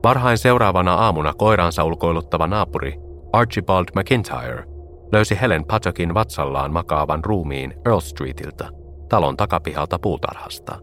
[0.05, 2.93] Varhain seuraavana aamuna koiransa ulkoiluttava naapuri
[3.33, 4.63] Archibald McIntyre
[5.11, 8.69] löysi Helen Pattockin vatsallaan makaavan ruumiin Earl Streetiltä,
[9.09, 10.79] talon takapihalta puutarhasta.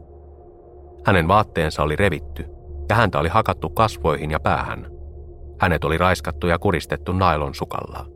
[1.06, 2.44] Hänen vaatteensa oli revitty
[2.88, 4.86] ja häntä oli hakattu kasvoihin ja päähän.
[5.60, 8.06] Hänet oli raiskattu ja kuristettu nailon sukalla.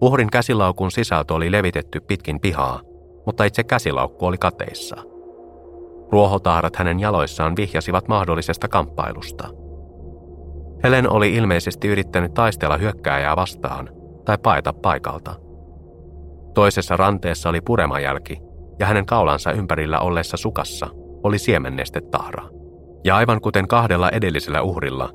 [0.00, 2.80] Uhrin käsilaukun sisältö oli levitetty pitkin pihaa,
[3.26, 4.96] mutta itse käsilaukku oli kateissa–
[6.14, 9.48] Ruohotaarat hänen jaloissaan vihjasivat mahdollisesta kamppailusta.
[10.84, 13.88] Helen oli ilmeisesti yrittänyt taistella hyökkääjää vastaan
[14.24, 15.34] tai paeta paikalta.
[16.54, 18.38] Toisessa ranteessa oli puremajälki
[18.78, 20.86] ja hänen kaulansa ympärillä olleessa sukassa
[21.22, 22.48] oli siemennestetahra.
[23.04, 25.10] Ja aivan kuten kahdella edellisellä uhrilla,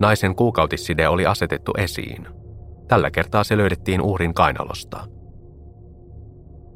[0.00, 2.26] naisen kuukautisside oli asetettu esiin.
[2.88, 5.00] Tällä kertaa se löydettiin uhrin kainalosta–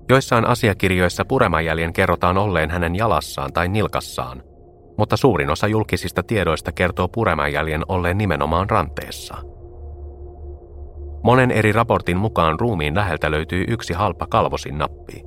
[0.08, 4.42] Joissain asiakirjoissa puremajäljen kerrotaan olleen hänen jalassaan tai nilkassaan,
[4.98, 9.34] mutta suurin osa julkisista tiedoista kertoo puremajäljen olleen nimenomaan ranteessa.
[11.22, 15.22] Monen eri raportin mukaan ruumiin läheltä löytyy yksi halpa kalvosin nappi.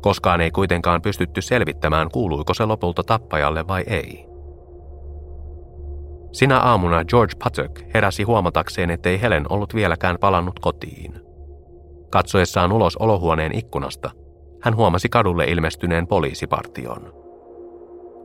[0.00, 4.26] Koskaan ei kuitenkaan pystytty selvittämään, kuuluiko se lopulta tappajalle vai ei.
[6.32, 11.20] Sinä aamuna George Patrick heräsi huomatakseen, ettei Helen ollut vieläkään palannut kotiin–
[12.10, 14.10] Katsoessaan ulos olohuoneen ikkunasta,
[14.62, 17.12] hän huomasi kadulle ilmestyneen poliisipartion.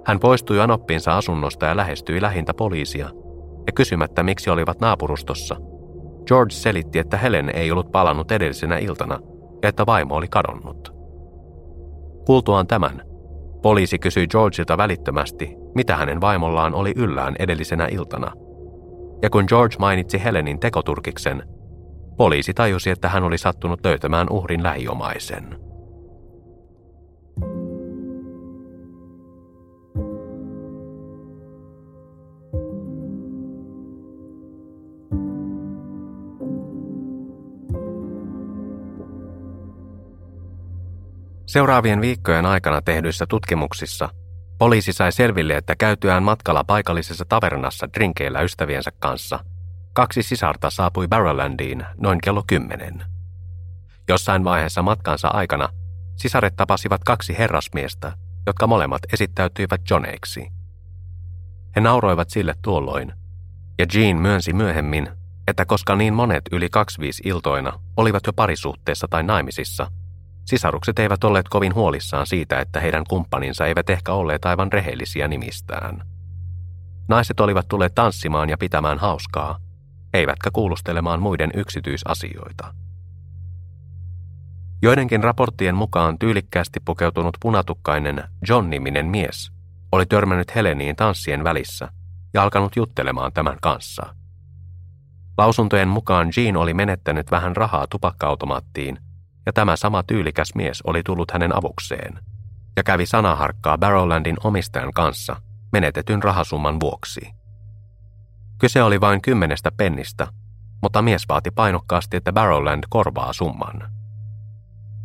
[0.05, 3.09] Hän poistui anoppinsa asunnosta ja lähestyi lähintä poliisia,
[3.67, 5.55] ja kysymättä miksi olivat naapurustossa,
[6.27, 9.19] George selitti, että Helen ei ollut palannut edellisenä iltana
[9.63, 10.93] ja että vaimo oli kadonnut.
[12.25, 13.01] Kuultuaan tämän,
[13.61, 18.31] poliisi kysyi Georgeilta välittömästi, mitä hänen vaimollaan oli yllään edellisenä iltana.
[19.21, 21.43] Ja kun George mainitsi Helenin tekoturkiksen,
[22.17, 25.59] Poliisi tajusi, että hän oli sattunut löytämään uhrin lähiomaisen.
[41.45, 44.09] Seuraavien viikkojen aikana tehdyissä tutkimuksissa
[44.57, 49.39] poliisi sai selville, että käytyään matkalla paikallisessa tavernassa drinkeillä ystäviensä kanssa–
[49.93, 53.05] kaksi sisarta saapui Barrowlandiin noin kello kymmenen.
[54.09, 55.69] Jossain vaiheessa matkansa aikana
[56.15, 58.11] sisaret tapasivat kaksi herrasmiestä,
[58.47, 60.51] jotka molemmat esittäytyivät Johneiksi.
[61.75, 63.13] He nauroivat sille tuolloin,
[63.79, 65.09] ja Jean myönsi myöhemmin,
[65.47, 69.91] että koska niin monet yli kaksiviisi iltoina olivat jo parisuhteessa tai naimisissa,
[70.45, 76.07] sisarukset eivät olleet kovin huolissaan siitä, että heidän kumppaninsa eivät ehkä olleet aivan rehellisiä nimistään.
[77.07, 79.59] Naiset olivat tulleet tanssimaan ja pitämään hauskaa,
[80.13, 82.73] eivätkä kuulustelemaan muiden yksityisasioita.
[84.81, 89.51] Joidenkin raporttien mukaan tyylikkäästi pukeutunut punatukkainen John-niminen mies
[89.91, 91.89] oli törmännyt Heleniin tanssien välissä
[92.33, 94.15] ja alkanut juttelemaan tämän kanssa.
[95.37, 98.99] Lausuntojen mukaan Jean oli menettänyt vähän rahaa tupakkaautomaattiin
[99.45, 102.19] ja tämä sama tyylikäs mies oli tullut hänen avukseen
[102.75, 105.35] ja kävi sanaharkkaa Barrowlandin omistajan kanssa
[105.71, 107.42] menetetyn rahasumman vuoksi.
[108.63, 110.27] Kyse oli vain kymmenestä pennistä,
[110.81, 113.89] mutta mies vaati painokkaasti, että Barrowland korvaa summan.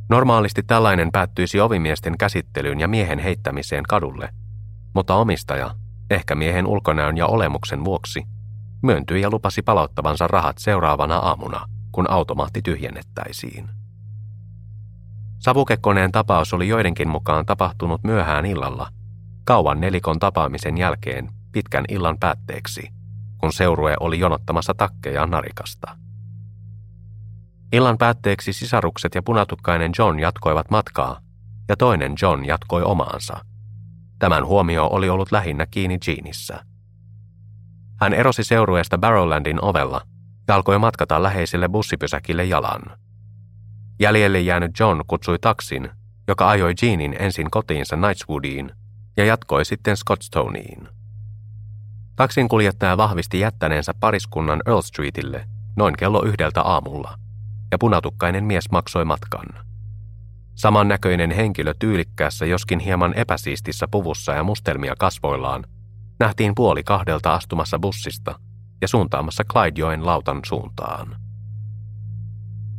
[0.09, 4.29] Normaalisti tällainen päättyisi ovimiesten käsittelyyn ja miehen heittämiseen kadulle,
[4.95, 5.71] mutta omistaja,
[6.11, 8.25] ehkä miehen ulkonäön ja olemuksen vuoksi,
[8.83, 13.71] myöntyi ja lupasi palauttavansa rahat seuraavana aamuna, kun automaatti tyhjennettäisiin.
[15.39, 18.89] Savukekoneen tapaus oli joidenkin mukaan tapahtunut myöhään illalla,
[19.45, 22.98] kauan nelikon tapaamisen jälkeen pitkän illan päätteeksi,
[23.49, 25.97] kun seurue oli jonottamassa takkeja narikasta.
[27.73, 31.21] Illan päätteeksi sisarukset ja punatukkainen John jatkoivat matkaa,
[31.69, 33.45] ja toinen John jatkoi omaansa.
[34.19, 36.65] Tämän huomio oli ollut lähinnä kiinni Jeanissä.
[38.01, 40.01] Hän erosi seurueesta Barrowlandin ovella
[40.49, 42.83] ja alkoi matkata läheiselle bussipysäkille jalan.
[44.01, 45.91] Jäljelle jäänyt John kutsui taksin,
[46.29, 48.73] joka ajoi Jeanin ensin kotiinsa Knightswoodiin
[49.17, 50.98] ja jatkoi sitten Scottstoneen.
[52.19, 57.19] Taksin kuljettaja vahvisti jättäneensä pariskunnan Earl Streetille noin kello yhdeltä aamulla,
[57.73, 59.47] ja punatukkainen mies maksoi matkan.
[60.55, 65.65] Samannäköinen henkilö tyylikkäässä joskin hieman epäsiistissä puvussa ja mustelmia kasvoillaan
[66.21, 68.41] nähtiin puoli kahdelta astumassa bussista
[68.81, 71.17] ja suuntaamassa Clydejoen lautan suuntaan.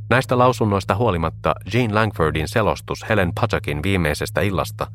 [0.10, 4.88] Näistä lausunnoista huolimatta Jean Langfordin selostus Helen Pachakin viimeisestä illasta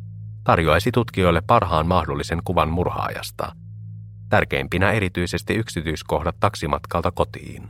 [0.44, 3.63] tarjoaisi tutkijoille parhaan mahdollisen kuvan murhaajasta.
[4.28, 7.68] Tärkeimpinä erityisesti yksityiskohdat taksimatkalta kotiin.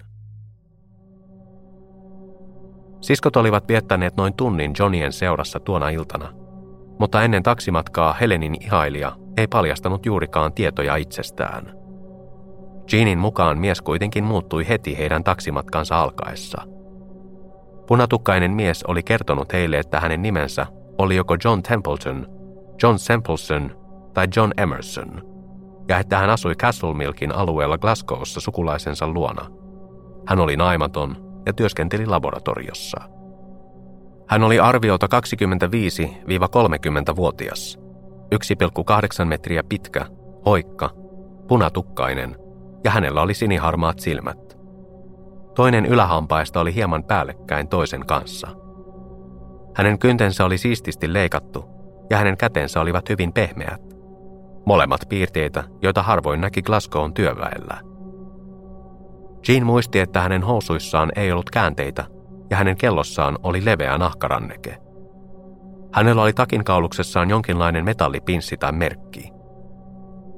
[3.00, 6.32] Siskot olivat viettäneet noin tunnin Johnien seurassa tuona iltana,
[6.98, 11.72] mutta ennen taksimatkaa Helenin ihailija ei paljastanut juurikaan tietoja itsestään.
[12.92, 16.62] Jeanin mukaan mies kuitenkin muuttui heti heidän taksimatkansa alkaessa.
[17.86, 20.66] Punatukkainen mies oli kertonut heille, että hänen nimensä
[20.98, 22.26] oli joko John Templeton,
[22.82, 23.76] John Sempleson
[24.14, 25.33] tai John Emerson,
[25.88, 29.50] ja että hän asui Castle Milkin alueella Glasgowssa sukulaisensa luona.
[30.26, 31.16] Hän oli naimaton
[31.46, 33.00] ja työskenteli laboratoriossa.
[34.28, 37.78] Hän oli arviota 25-30-vuotias,
[38.34, 40.06] 1,8 metriä pitkä,
[40.46, 40.90] hoikka,
[41.48, 42.36] punatukkainen
[42.84, 44.58] ja hänellä oli siniharmaat silmät.
[45.54, 48.48] Toinen ylähampaista oli hieman päällekkäin toisen kanssa.
[49.76, 51.64] Hänen kyntensä oli siististi leikattu
[52.10, 53.93] ja hänen kätensä olivat hyvin pehmeät.
[54.66, 57.80] Molemmat piirteitä, joita harvoin näki Glasgown työväellä.
[59.48, 62.04] Jean muisti, että hänen housuissaan ei ollut käänteitä
[62.50, 64.76] ja hänen kellossaan oli leveä nahkaranneke.
[65.92, 69.32] Hänellä oli takin kauluksessaan jonkinlainen metallipinssi tai merkki.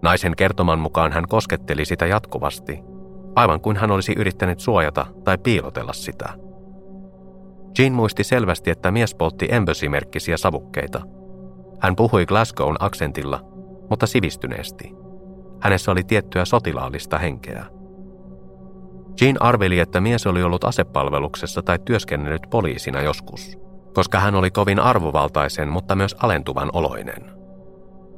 [0.02, 2.82] Naisen kertoman mukaan hän kosketteli sitä jatkuvasti,
[3.36, 6.28] aivan kuin hän olisi yrittänyt suojata tai piilotella sitä.
[7.78, 11.00] Jean muisti selvästi, että mies poltti embassy-merkkisiä savukkeita.
[11.80, 13.55] Hän puhui Glasgown aksentilla,
[13.90, 14.94] mutta sivistyneesti.
[15.60, 17.66] Hänessä oli tiettyä sotilaallista henkeä.
[19.20, 23.58] Jean arveli, että mies oli ollut asepalveluksessa tai työskennellyt poliisina joskus,
[23.94, 27.24] koska hän oli kovin arvovaltaisen, mutta myös alentuvan oloinen.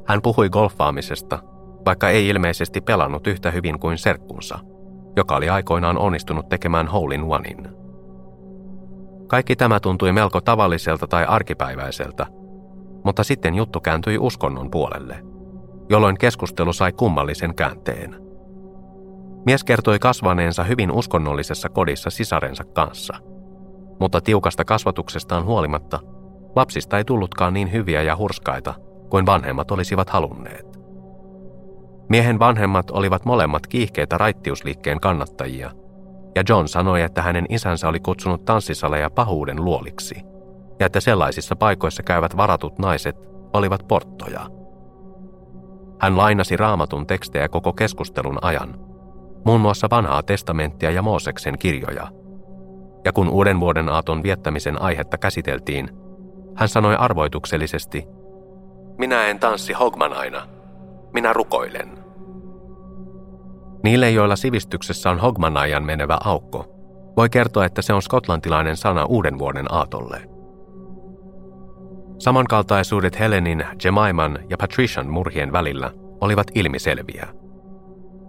[0.06, 1.38] Hän puhui golfaamisesta,
[1.86, 4.58] vaikka ei ilmeisesti pelannut yhtä hyvin kuin serkkunsa,
[5.16, 7.68] joka oli aikoinaan onnistunut tekemään hole in onein.
[9.26, 12.26] Kaikki tämä tuntui melko tavalliselta tai arkipäiväiseltä,
[13.04, 15.22] mutta sitten juttu kääntyi uskonnon puolelle,
[15.90, 18.16] jolloin keskustelu sai kummallisen käänteen–
[19.48, 23.14] Mies kertoi kasvaneensa hyvin uskonnollisessa kodissa sisarensa kanssa.
[24.00, 26.00] Mutta tiukasta kasvatuksestaan huolimatta,
[26.56, 28.74] lapsista ei tullutkaan niin hyviä ja hurskaita
[29.10, 30.78] kuin vanhemmat olisivat halunneet.
[32.08, 35.70] Miehen vanhemmat olivat molemmat kiihkeitä raittiusliikkeen kannattajia,
[36.34, 40.22] ja John sanoi, että hänen isänsä oli kutsunut tanssisaleja pahuuden luoliksi,
[40.80, 43.16] ja että sellaisissa paikoissa käyvät varatut naiset
[43.52, 44.57] olivat porttoja.
[46.00, 48.74] Hän lainasi raamatun tekstejä koko keskustelun ajan–
[49.44, 52.08] muun muassa vanhaa testamenttia ja Mooseksen kirjoja.
[53.04, 55.88] Ja kun uuden vuoden aaton viettämisen aihetta käsiteltiin,
[56.56, 58.04] hän sanoi arvoituksellisesti,
[58.98, 60.46] minä en tanssi hogmanaina,
[61.12, 61.98] minä rukoilen.
[63.84, 66.66] Niille, joilla sivistyksessä on hogmanaian menevä aukko,
[67.16, 70.37] voi kertoa, että se on skotlantilainen sana uuden vuoden aatolle.
[72.18, 77.28] Samankaltaisuudet Helenin, Jemaiman ja Patrician murhien välillä olivat ilmiselviä–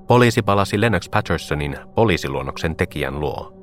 [0.10, 3.54] Poliisi palasi Lennox Pattersonin poliisiluonnoksen tekijän luo.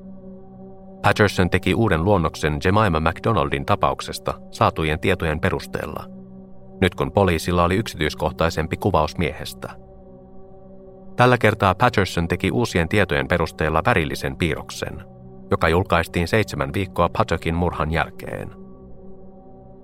[1.03, 6.05] Patterson teki uuden luonnoksen Jemima McDonaldin tapauksesta saatujen tietojen perusteella,
[6.81, 9.69] nyt kun poliisilla oli yksityiskohtaisempi kuvaus miehestä.
[11.17, 15.05] Tällä kertaa Patterson teki uusien tietojen perusteella värillisen piirroksen,
[15.51, 18.66] joka julkaistiin seitsemän viikkoa Pattockin murhan jälkeen.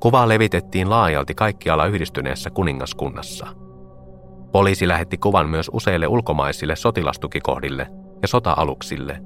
[0.02, 3.46] Kuva levitettiin laajalti kaikkialla yhdistyneessä kuningaskunnassa–
[4.52, 7.86] Poliisi lähetti kuvan myös useille ulkomaisille sotilastukikohdille
[8.22, 9.22] ja sota-aluksille,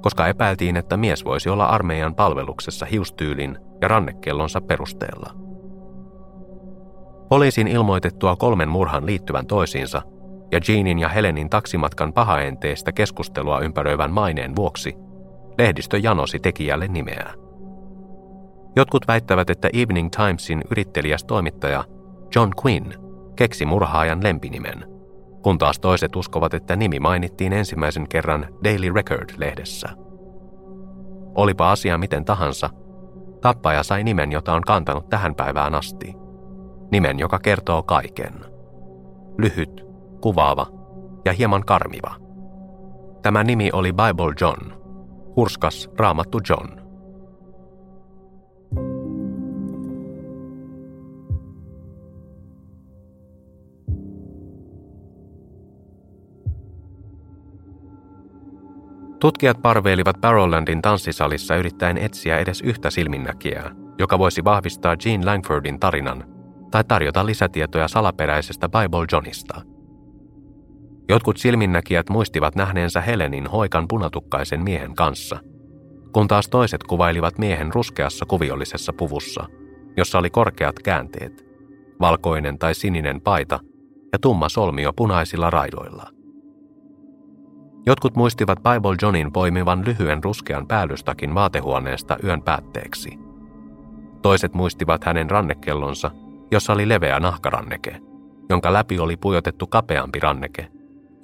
[0.00, 5.32] koska epäiltiin, että mies voisi olla armeijan palveluksessa hiustyylin ja rannekellonsa perusteella.
[7.28, 10.02] Poliisin ilmoitettua kolmen murhan liittyvän toisiinsa
[10.52, 14.94] ja Jeanin ja Helenin taksimatkan pahaenteistä keskustelua ympäröivän maineen vuoksi
[15.58, 17.47] lehdistö janosi tekijälle nimeä.
[18.78, 21.84] Jotkut väittävät, että Evening Timesin yrittelijäs toimittaja
[22.34, 22.92] John Quinn
[23.36, 24.84] keksi murhaajan lempinimen,
[25.42, 29.88] kun taas toiset uskovat, että nimi mainittiin ensimmäisen kerran Daily Record-lehdessä.
[31.34, 32.70] Olipa asia miten tahansa,
[33.40, 36.14] tappaja sai nimen, jota on kantanut tähän päivään asti.
[36.92, 38.34] Nimen, joka kertoo kaiken.
[39.38, 39.86] Lyhyt,
[40.20, 40.66] kuvaava
[41.24, 42.14] ja hieman karmiva.
[43.22, 44.72] Tämä nimi oli Bible John,
[45.36, 46.87] hurskas raamattu John.
[59.20, 66.24] Tutkijat parveilivat Barrowlandin tanssisalissa yrittäen etsiä edes yhtä silminnäkijää, joka voisi vahvistaa Jean Langfordin tarinan
[66.70, 69.62] tai tarjota lisätietoja salaperäisestä Bible Johnista.
[71.08, 75.38] Jotkut silminnäkijät muistivat nähneensä Helenin hoikan punatukkaisen miehen kanssa,
[76.12, 79.46] kun taas toiset kuvailivat miehen ruskeassa kuviollisessa puvussa,
[79.96, 81.46] jossa oli korkeat käänteet,
[82.00, 83.60] valkoinen tai sininen paita
[84.12, 86.10] ja tumma solmio punaisilla raidoilla–
[87.88, 93.18] Jotkut muistivat Bible Johnin poimivan lyhyen ruskean päällystakin vaatehuoneesta yön päätteeksi.
[94.22, 96.10] Toiset muistivat hänen rannekellonsa,
[96.50, 98.00] jossa oli leveä nahkaranneke,
[98.48, 100.68] jonka läpi oli pujotettu kapeampi ranneke,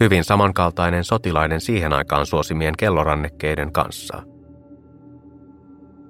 [0.00, 4.22] hyvin samankaltainen sotilaiden siihen aikaan suosimien kellorannekkeiden kanssa.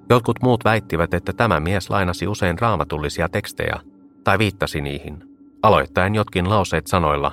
[0.09, 3.79] Jotkut muut väittivät, että tämä mies lainasi usein raamatullisia tekstejä
[4.23, 5.23] tai viittasi niihin,
[5.63, 7.31] aloittaen jotkin lauseet sanoilla,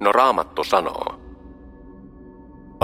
[0.00, 1.18] no raamattu sanoo–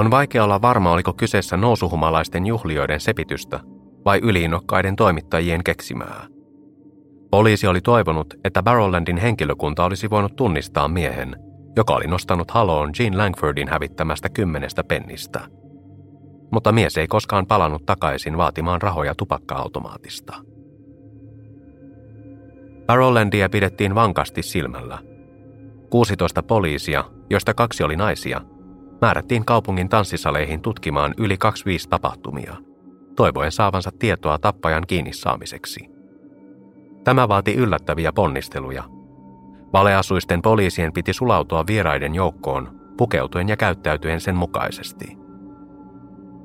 [0.00, 3.60] on vaikea olla varma, oliko kyseessä nousuhumalaisten juhlioiden sepitystä
[4.04, 6.26] vai yliinnokkaiden toimittajien keksimää.
[7.30, 11.36] Poliisi oli toivonut, että Barrowlandin henkilökunta olisi voinut tunnistaa miehen,
[11.76, 15.40] joka oli nostanut haloon Jean Langfordin hävittämästä kymmenestä pennistä.
[16.52, 20.34] Mutta mies ei koskaan palannut takaisin vaatimaan rahoja tupakka-automaatista.
[22.86, 24.98] Barrowlandia pidettiin vankasti silmällä.
[25.90, 28.40] 16 poliisia, joista kaksi oli naisia,
[29.00, 32.56] määrättiin kaupungin tanssisaleihin tutkimaan yli 25 tapahtumia,
[33.16, 35.90] toivoen saavansa tietoa tappajan kiinni saamiseksi.
[37.04, 38.84] Tämä vaati yllättäviä ponnisteluja.
[39.72, 45.18] Valeasuisten poliisien piti sulautua vieraiden joukkoon, pukeutuen ja käyttäytyen sen mukaisesti.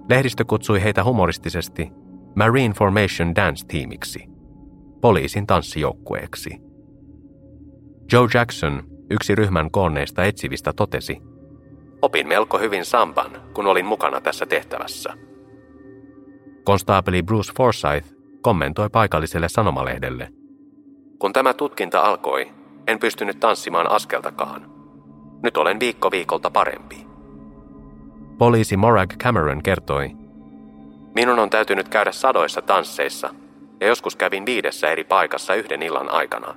[0.09, 1.91] Lehdistö kutsui heitä humoristisesti
[2.35, 4.29] Marine Formation Dance-tiimiksi,
[5.01, 6.61] poliisin tanssijoukkueeksi.
[8.11, 11.21] Joe Jackson, yksi ryhmän koonneista etsivistä, totesi–
[12.05, 15.13] Opin melko hyvin samban, kun olin mukana tässä tehtävässä.
[16.63, 18.07] Konstaapeli Bruce Forsyth
[18.41, 20.29] kommentoi paikalliselle sanomalehdelle.
[21.19, 22.51] Kun tämä tutkinta alkoi,
[22.87, 24.71] en pystynyt tanssimaan askeltakaan.
[25.43, 27.07] Nyt olen viikko viikolta parempi.
[28.37, 30.11] Poliisi Morag Cameron kertoi,
[31.15, 33.33] Minun on täytynyt käydä sadoissa tansseissa,
[33.79, 36.55] ja joskus kävin viidessä eri paikassa yhden illan aikana.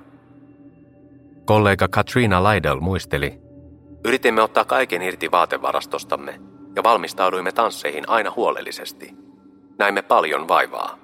[1.45, 3.48] Kollega Katrina Lydell muisteli,
[4.05, 6.39] Yritimme ottaa kaiken irti vaatevarastostamme
[6.75, 9.13] ja valmistauduimme tansseihin aina huolellisesti.
[9.79, 10.99] Näimme paljon vaivaa.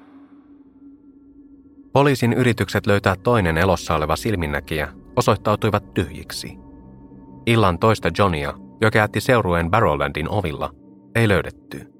[1.93, 6.57] Poliisin yritykset löytää toinen elossa oleva silminnäkijä osoittautuivat tyhjiksi.
[7.45, 10.73] Illan toista Johnia, joka jätti seurueen Barrowlandin ovilla,
[11.15, 11.93] ei löydetty.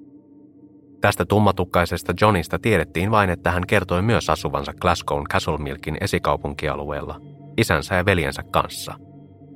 [1.00, 7.20] Tästä tummatukkaisesta Johnista tiedettiin vain, että hän kertoi myös asuvansa Glasgown Castlemilkin esikaupunkialueella
[7.56, 8.94] isänsä ja veljensä kanssa–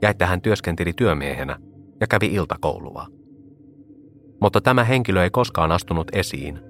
[0.02, 1.56] ja että hän työskenteli työmiehenä
[2.00, 3.06] ja kävi iltakoulua.
[4.40, 6.60] Mutta tämä henkilö ei koskaan astunut esiin,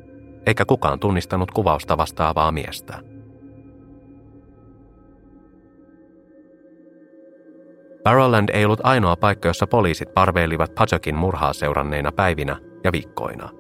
[0.46, 3.02] eikä kukaan tunnistanut kuvausta vastaavaa miestä.
[8.04, 13.50] Barrowland ei ollut ainoa paikka, jossa poliisit parveilivat Pajakin murhaa seuranneina päivinä ja viikkoina.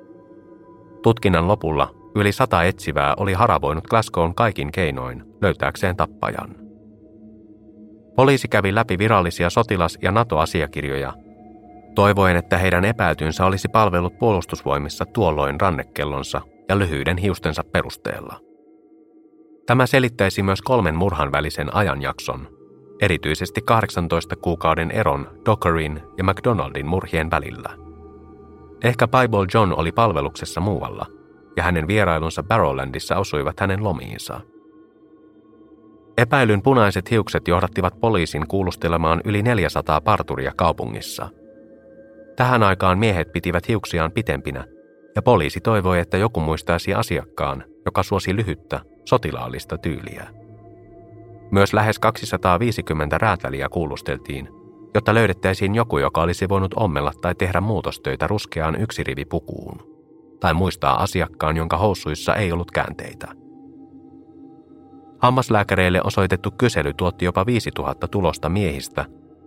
[1.02, 6.69] Tutkinnan lopulla yli sata etsivää oli haravoinut Glasgown kaikin keinoin löytääkseen tappajan.
[8.20, 11.12] Poliisi kävi läpi virallisia sotilas- ja NATO-asiakirjoja,
[11.94, 18.40] toivoen, että heidän epäytynsä olisi palvellut puolustusvoimissa tuolloin rannekellonsa ja lyhyiden hiustensa perusteella.
[19.66, 22.48] Tämä selittäisi myös kolmen murhan välisen ajanjakson,
[23.00, 27.70] erityisesti 18 kuukauden eron Dockerin ja McDonaldin murhien välillä.
[28.84, 31.06] Ehkä Bible John oli palveluksessa muualla,
[31.56, 34.40] ja hänen vierailunsa Barrowlandissa osuivat hänen lomiinsa–
[36.20, 41.28] Epäilyn punaiset hiukset johdattivat poliisin kuulustelemaan yli 400 parturia kaupungissa.
[42.36, 44.64] Tähän aikaan miehet pitivät hiuksiaan pitempinä,
[45.16, 50.28] ja poliisi toivoi, että joku muistaisi asiakkaan, joka suosi lyhyttä, sotilaallista tyyliä.
[51.50, 54.48] Myös lähes 250 räätäliä kuulusteltiin,
[54.94, 59.82] jotta löydettäisiin joku, joka olisi voinut ommella tai tehdä muutostöitä ruskeaan yksirivipukuun,
[60.40, 63.39] tai muistaa asiakkaan, jonka housuissa ei ollut käänteitä.
[65.20, 69.04] Hammaslääkäreille osoitettu kysely tuotti jopa 5000 tulosta miehistä,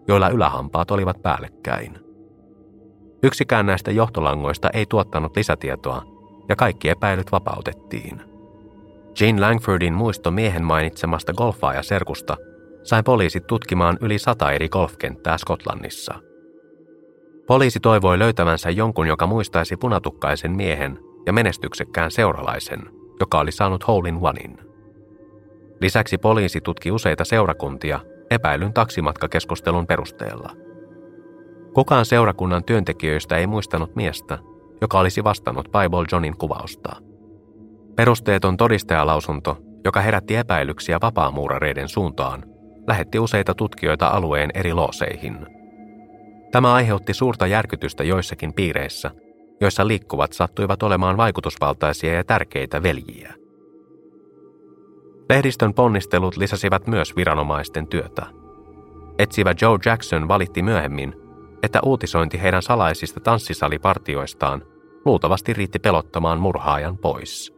[0.07, 1.99] joilla ylähampaat olivat päällekkäin.
[3.23, 6.03] Yksikään näistä johtolangoista ei tuottanut lisätietoa,
[6.49, 8.21] ja kaikki epäilyt vapautettiin.
[9.19, 12.37] Jane Langfordin muisto miehen mainitsemasta golfaaja-serkusta
[12.83, 16.13] sai poliisit tutkimaan yli sata eri golfkenttää Skotlannissa.
[17.47, 22.79] Poliisi toivoi löytävänsä jonkun, joka muistaisi punatukkaisen miehen ja menestyksekkään seuralaisen,
[23.19, 24.72] joka oli saanut Hole Onein.
[25.83, 30.49] Lisäksi poliisi tutki useita seurakuntia epäilyn taksimatkakeskustelun perusteella.
[31.73, 34.39] Kukaan seurakunnan työntekijöistä ei muistanut miestä,
[34.81, 36.95] joka olisi vastannut Bible Johnin kuvausta.
[37.95, 42.43] Perusteeton todistajalausunto, joka herätti epäilyksiä vapaamuurareiden suuntaan,
[42.87, 45.37] lähetti useita tutkijoita alueen eri looseihin.
[46.51, 49.11] Tämä aiheutti suurta järkytystä joissakin piireissä,
[49.61, 53.42] joissa liikkuvat sattuivat olemaan vaikutusvaltaisia ja tärkeitä veljiä.
[55.29, 58.25] Lehdistön ponnistelut lisäsivät myös viranomaisten työtä.
[59.19, 61.13] Etsivä Joe Jackson valitti myöhemmin,
[61.63, 64.61] että uutisointi heidän salaisista tanssisalipartioistaan
[65.05, 67.53] luultavasti riitti pelottamaan murhaajan pois.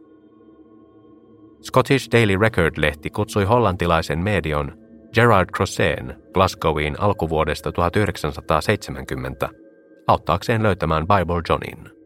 [1.62, 4.78] Scottish Daily Record-lehti kutsui hollantilaisen medion
[5.14, 9.48] Gerard Crosseen Glasgowiin alkuvuodesta 1970
[10.06, 11.96] auttaakseen löytämään Bible Johnin.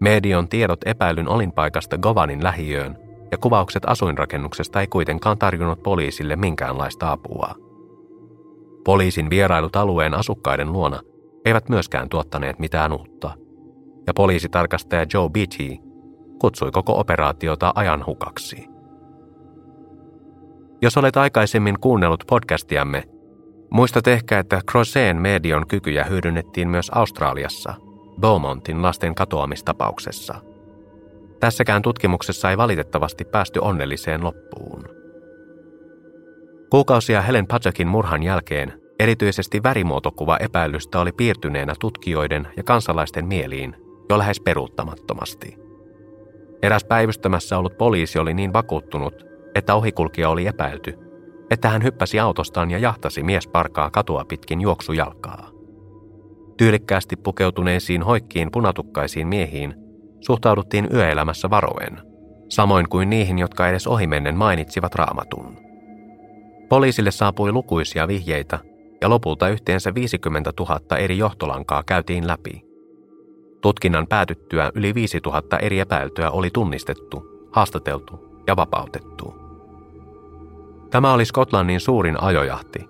[0.00, 7.54] Medion tiedot epäilyn olinpaikasta Govanin lähiöön ja kuvaukset asuinrakennuksesta ei kuitenkaan tarjonnut poliisille minkäänlaista apua.
[8.84, 11.00] Poliisin vierailut alueen asukkaiden luona
[11.44, 13.30] eivät myöskään tuottaneet mitään uutta,
[14.06, 15.76] ja poliisitarkastaja Joe Beatty
[16.38, 18.66] kutsui koko operaatiota ajanhukaksi.
[20.82, 23.04] Jos olet aikaisemmin kuunnellut podcastiamme,
[23.70, 27.74] muistat ehkä, että Croseen medion kykyjä hyödynnettiin myös Australiassa,
[28.20, 30.34] Beaumontin lasten katoamistapauksessa–
[31.40, 34.84] Tässäkään tutkimuksessa ei valitettavasti päästy onnelliseen loppuun.
[36.70, 43.76] Kuukausia Helen Pajakin murhan jälkeen erityisesti värimuotokuva epäilystä oli piirtyneenä tutkijoiden ja kansalaisten mieliin
[44.10, 45.56] jo lähes peruuttamattomasti.
[46.62, 49.14] Eräs päivystämässä ollut poliisi oli niin vakuuttunut,
[49.54, 50.98] että ohikulkija oli epäilty,
[51.50, 55.50] että hän hyppäsi autostaan ja jahtasi miesparkaa katua pitkin juoksujalkaa.
[56.56, 59.74] Tyylikkäästi pukeutuneisiin hoikkiin punatukkaisiin miehiin
[60.20, 62.02] suhtauduttiin yöelämässä varoen,
[62.48, 65.56] samoin kuin niihin, jotka edes ohimennen mainitsivat raamatun.
[66.68, 68.58] Poliisille saapui lukuisia vihjeitä
[69.00, 72.64] ja lopulta yhteensä 50 000 eri johtolankaa käytiin läpi.
[73.60, 79.34] Tutkinnan päätyttyä yli 5000 eri epäiltyä oli tunnistettu, haastateltu ja vapautettu.
[80.90, 82.88] Tämä oli Skotlannin suurin ajojahti,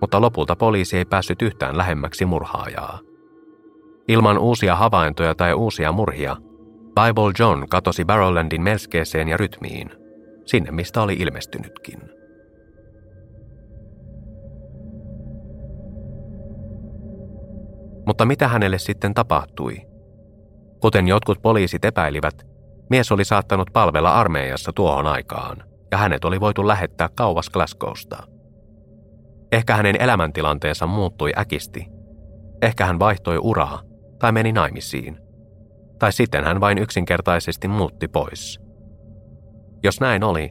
[0.00, 2.98] mutta lopulta poliisi ei päässyt yhtään lähemmäksi murhaajaa.
[4.08, 6.36] Ilman uusia havaintoja tai uusia murhia
[7.00, 9.90] Bible John katosi Barrowlandin melskeeseen ja rytmiin,
[10.46, 12.00] sinne mistä oli ilmestynytkin.
[18.06, 19.76] Mutta mitä hänelle sitten tapahtui?
[20.80, 22.46] Kuten jotkut poliisit epäilivät,
[22.90, 25.56] mies oli saattanut palvella armeijassa tuohon aikaan,
[25.92, 28.22] ja hänet oli voitu lähettää kauas Glasgowsta.
[29.52, 31.86] Ehkä hänen elämäntilanteensa muuttui äkisti.
[32.62, 33.82] Ehkä hän vaihtoi uraa
[34.18, 35.25] tai meni naimisiin
[35.98, 38.60] tai sitten hän vain yksinkertaisesti muutti pois.
[39.82, 40.50] Jos näin oli,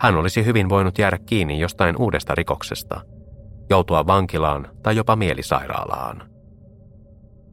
[0.00, 3.00] hän olisi hyvin voinut jäädä kiinni jostain uudesta rikoksesta,
[3.70, 6.22] joutua vankilaan tai jopa mielisairaalaan.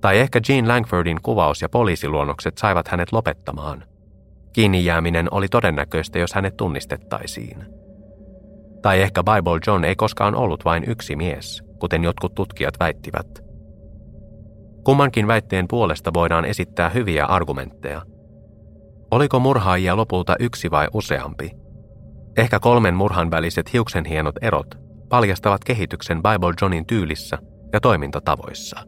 [0.01, 3.83] Tai ehkä Jean Langfordin kuvaus ja poliisiluonnokset saivat hänet lopettamaan.
[4.53, 7.65] Kiinni jääminen oli todennäköistä, jos hänet tunnistettaisiin.
[8.81, 13.27] Tai ehkä Bible John ei koskaan ollut vain yksi mies, kuten jotkut tutkijat väittivät–
[14.83, 18.01] Kummankin väitteen puolesta voidaan esittää hyviä argumentteja.
[19.11, 21.51] Oliko murhaajia lopulta yksi vai useampi?
[22.37, 24.75] Ehkä kolmen murhan väliset hiuksenhienot erot
[25.09, 27.37] paljastavat kehityksen Bible Johnin tyylissä
[27.73, 28.79] ja toimintatavoissa.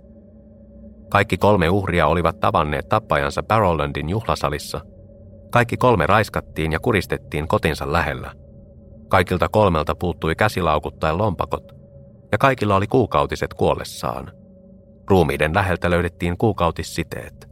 [1.10, 4.82] Kaikki kolme uhria olivat tavanneet tappajansa Barrowlandin juhlasalissa.
[5.52, 8.32] Kaikki kolme raiskattiin ja kuristettiin kotinsa lähellä.
[9.08, 11.72] Kaikilta kolmelta puuttui käsilaukut tai lompakot,
[12.32, 14.32] ja kaikilla oli kuukautiset kuollessaan–
[15.08, 17.49] Ruumiiden läheltä löydettiin kuukautissiteet.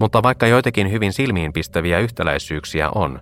[0.00, 3.20] Mutta vaikka joitakin hyvin silmiinpistäviä yhtäläisyyksiä on,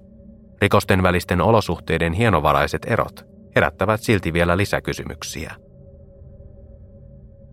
[0.62, 5.54] Rikosten välisten olosuhteiden hienovaraiset erot herättävät silti vielä lisäkysymyksiä.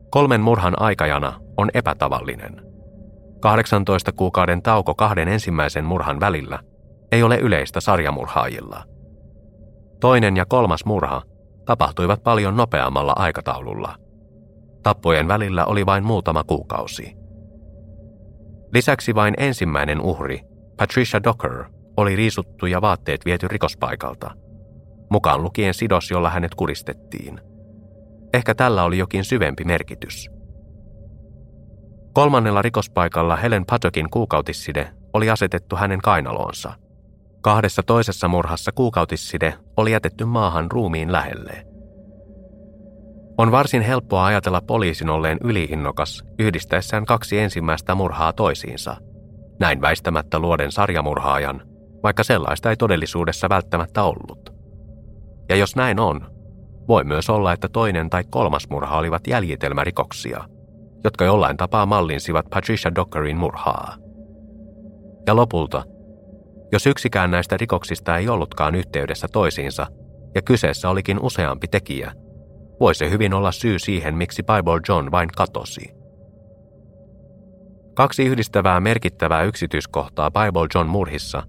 [0.10, 2.62] Kolmen murhan aikajana on epätavallinen.
[3.40, 6.60] 18 kuukauden tauko kahden ensimmäisen murhan välillä
[7.12, 8.84] ei ole yleistä sarjamurhaajilla.
[10.00, 11.22] Toinen ja kolmas murha
[11.66, 13.96] tapahtuivat paljon nopeammalla aikataululla.
[14.84, 17.16] Tappojen välillä oli vain muutama kuukausi.
[18.74, 20.40] Lisäksi vain ensimmäinen uhri,
[20.78, 21.66] Patricia Docker,
[21.98, 24.32] oli riisuttu ja vaatteet viety rikospaikalta,
[25.10, 27.42] mukaan lukien sidos, jolla hänet kuristettiin.
[28.34, 30.30] Ehkä tällä oli jokin syvempi merkitys.
[32.14, 36.74] Kolmannella rikospaikalla Helen Pattockin kuukautisside oli asetettu hänen kainaloonsa.
[37.42, 41.71] Kahdessa toisessa murhassa kuukautisside oli jätetty maahan ruumiin lähelle.
[43.42, 48.96] On varsin helppoa ajatella poliisin olleen yliinnokas yhdistäessään kaksi ensimmäistä murhaa toisiinsa.
[49.60, 51.62] Näin väistämättä luoden sarjamurhaajan,
[52.04, 54.50] vaikka sellaista ei todellisuudessa välttämättä ollut.
[55.50, 56.22] Ja jos näin on,
[56.88, 60.44] voi myös olla, että toinen tai kolmas murha olivat jäljitelmärikoksia,
[61.04, 63.96] jotka jollain tapaa mallinsivat Patricia Dockerin murhaa.
[65.28, 65.84] Ja lopulta,
[66.72, 69.88] jos yksikään näistä rikoksista ei ollutkaan yhteydessä toisiinsa
[70.36, 72.14] ja kyseessä olikin useampi tekijä,
[72.82, 75.94] voi se hyvin olla syy siihen, miksi Bible John vain katosi.
[77.94, 81.44] Kaksi yhdistävää merkittävää yksityiskohtaa Bible John murhissa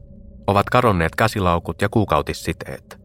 [0.47, 3.01] ovat kadonneet käsilaukut ja kuukautissiteet.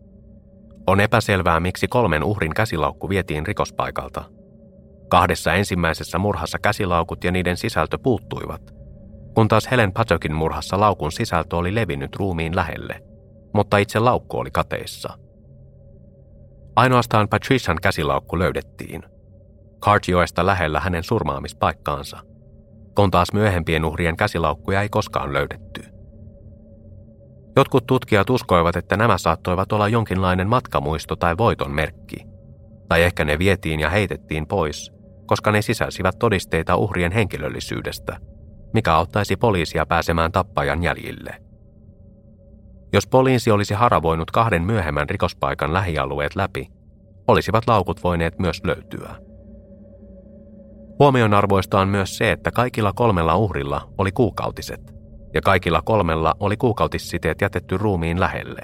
[0.88, 4.24] On epäselvää, miksi kolmen uhrin käsilaukku vietiin rikospaikalta.
[5.10, 8.62] Kahdessa ensimmäisessä murhassa käsilaukut ja niiden sisältö puuttuivat,
[9.36, 13.02] kun taas Helen Patökin murhassa laukun sisältö oli levinnyt ruumiin lähelle,
[13.54, 15.27] mutta itse laukku oli kateissa.
[16.78, 19.04] Ainoastaan Patrician käsilaukku löydettiin.
[19.82, 22.20] Cartioesta lähellä hänen surmaamispaikkaansa,
[22.96, 25.84] kun taas myöhempien uhrien käsilaukkuja ei koskaan löydetty.
[27.56, 32.18] Jotkut tutkijat uskoivat, että nämä saattoivat olla jonkinlainen matkamuisto tai voiton merkki.
[32.90, 34.94] Tai ehkä ne vietiin ja heitettiin pois,
[35.26, 38.18] koska ne sisälsivät todisteita uhrien henkilöllisyydestä,
[38.74, 41.47] mikä auttaisi poliisia pääsemään tappajan jäljille.
[42.94, 46.68] Jos poliisi olisi haravoinut kahden myöhemmän rikospaikan lähialueet läpi,
[47.28, 49.16] olisivat laukut voineet myös löytyä.
[51.00, 54.82] Huomionarvoista on myös se, että kaikilla kolmella uhrilla oli kuukautiset–
[55.34, 58.62] ja kaikilla kolmella oli kuukautissiteet jätetty ruumiin lähelle.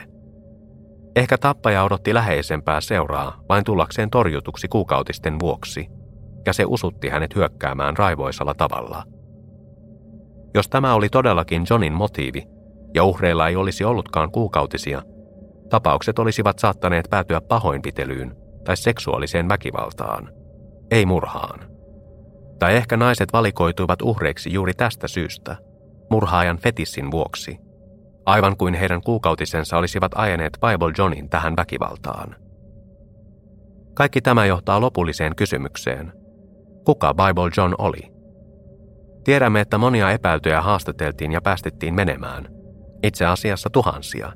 [1.15, 5.87] Ehkä tappaja odotti läheisempää seuraa vain tullakseen torjutuksi kuukautisten vuoksi,
[6.45, 9.03] ja se usutti hänet hyökkäämään raivoisella tavalla.
[10.53, 12.43] Jos tämä oli todellakin Johnin motiivi,
[12.93, 15.01] ja uhreilla ei olisi ollutkaan kuukautisia,
[15.69, 20.29] tapaukset olisivat saattaneet päätyä pahoinpitelyyn tai seksuaaliseen väkivaltaan,
[20.91, 21.59] ei murhaan.
[22.59, 25.57] Tai ehkä naiset valikoituivat uhreiksi juuri tästä syystä–
[26.13, 27.57] murhaajan fetissin vuoksi,
[28.25, 32.35] aivan kuin heidän kuukautisensa olisivat ajaneet Bible Johnin tähän väkivaltaan.
[33.93, 36.13] Kaikki tämä johtaa lopulliseen kysymykseen.
[36.85, 38.13] Kuka Bible John oli?
[39.23, 42.47] Tiedämme, että monia epäiltyjä haastateltiin ja päästettiin menemään.
[43.03, 44.33] Itse asiassa tuhansia.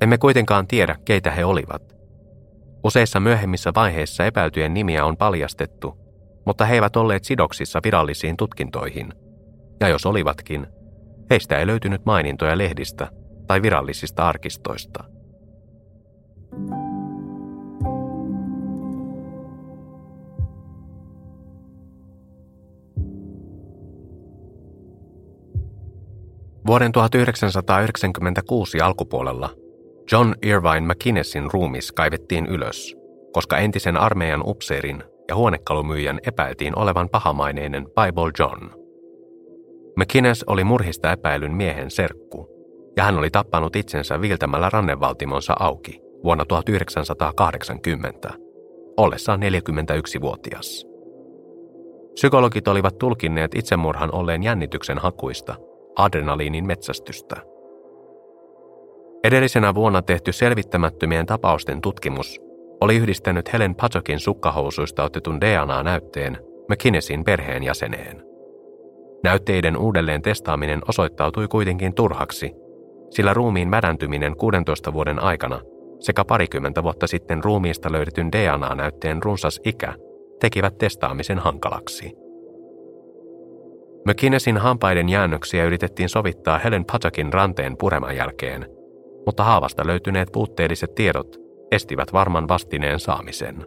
[0.00, 1.96] Emme kuitenkaan tiedä, keitä he olivat.
[2.84, 5.98] Useissa myöhemmissä vaiheissa epäiltyjen nimiä on paljastettu,
[6.46, 9.12] mutta he eivät olleet sidoksissa virallisiin tutkintoihin.
[9.80, 10.66] Ja jos olivatkin,
[11.30, 13.08] Heistä ei löytynyt mainintoja lehdistä
[13.46, 15.04] tai virallisista arkistoista.
[26.66, 29.50] Vuoden 1996 alkupuolella
[30.12, 32.96] John Irvine McKinnesin ruumis kaivettiin ylös,
[33.32, 38.70] koska entisen armeijan upseerin ja huonekalumyyjän epäiltiin olevan pahamaineinen Bible John–
[39.96, 42.48] McKinnes oli murhista epäilyn miehen serkku,
[42.96, 48.30] ja hän oli tappanut itsensä viiltämällä rannevaltimonsa auki vuonna 1980,
[48.96, 50.86] ollessaan 41-vuotias.
[52.14, 55.54] Psykologit olivat tulkinneet itsemurhan olleen jännityksen hakuista,
[55.96, 57.36] adrenaliinin metsästystä.
[59.24, 62.40] Edellisenä vuonna tehty selvittämättömien tapausten tutkimus
[62.80, 66.38] oli yhdistänyt Helen Patsokin sukkahousuista otetun DNA-näytteen
[66.68, 68.22] McKinnesin perheenjäseneen.
[69.24, 72.52] Näytteiden uudelleen testaaminen osoittautui kuitenkin turhaksi,
[73.10, 75.60] sillä ruumiin mädäntyminen 16 vuoden aikana
[76.00, 79.94] sekä parikymmentä vuotta sitten ruumiista löydetyn DNA-näytteen runsas ikä
[80.40, 82.21] tekivät testaamisen hankalaksi.
[84.08, 88.66] McKinnesin hampaiden jäännöksiä yritettiin sovittaa Helen Patakin ranteen pureman jälkeen,
[89.26, 91.36] mutta haavasta löytyneet puutteelliset tiedot
[91.70, 93.66] estivät varman vastineen saamisen.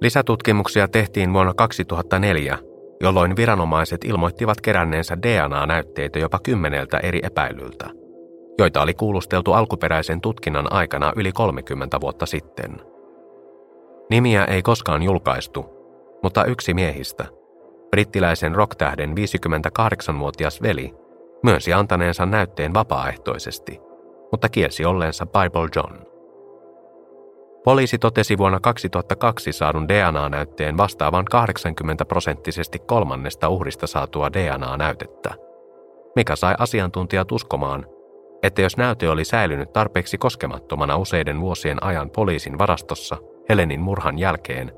[0.00, 2.58] Lisätutkimuksia tehtiin vuonna 2004
[3.00, 7.90] jolloin viranomaiset ilmoittivat keränneensä DNA-näytteitä jopa kymmeneltä eri epäilyltä.
[8.58, 12.80] joita oli kuulusteltu alkuperäisen tutkinnan aikana yli 30 vuotta sitten.
[14.10, 15.66] Nimiä ei koskaan julkaistu,
[16.22, 17.26] mutta yksi miehistä,
[17.90, 20.94] brittiläisen rocktähden 58-vuotias veli,
[21.42, 23.80] myönsi antaneensa näytteen vapaaehtoisesti,
[24.32, 26.10] mutta kielsi olleensa Bible John.
[27.64, 35.34] Poliisi totesi vuonna 2002 saadun DNA-näytteen vastaavan 80 prosenttisesti kolmannesta uhrista saatua DNA-näytettä,
[36.16, 37.86] mikä sai asiantuntijat uskomaan,
[38.42, 43.16] että jos näyte oli säilynyt tarpeeksi koskemattomana useiden vuosien ajan poliisin varastossa
[43.48, 44.72] Helenin murhan jälkeen,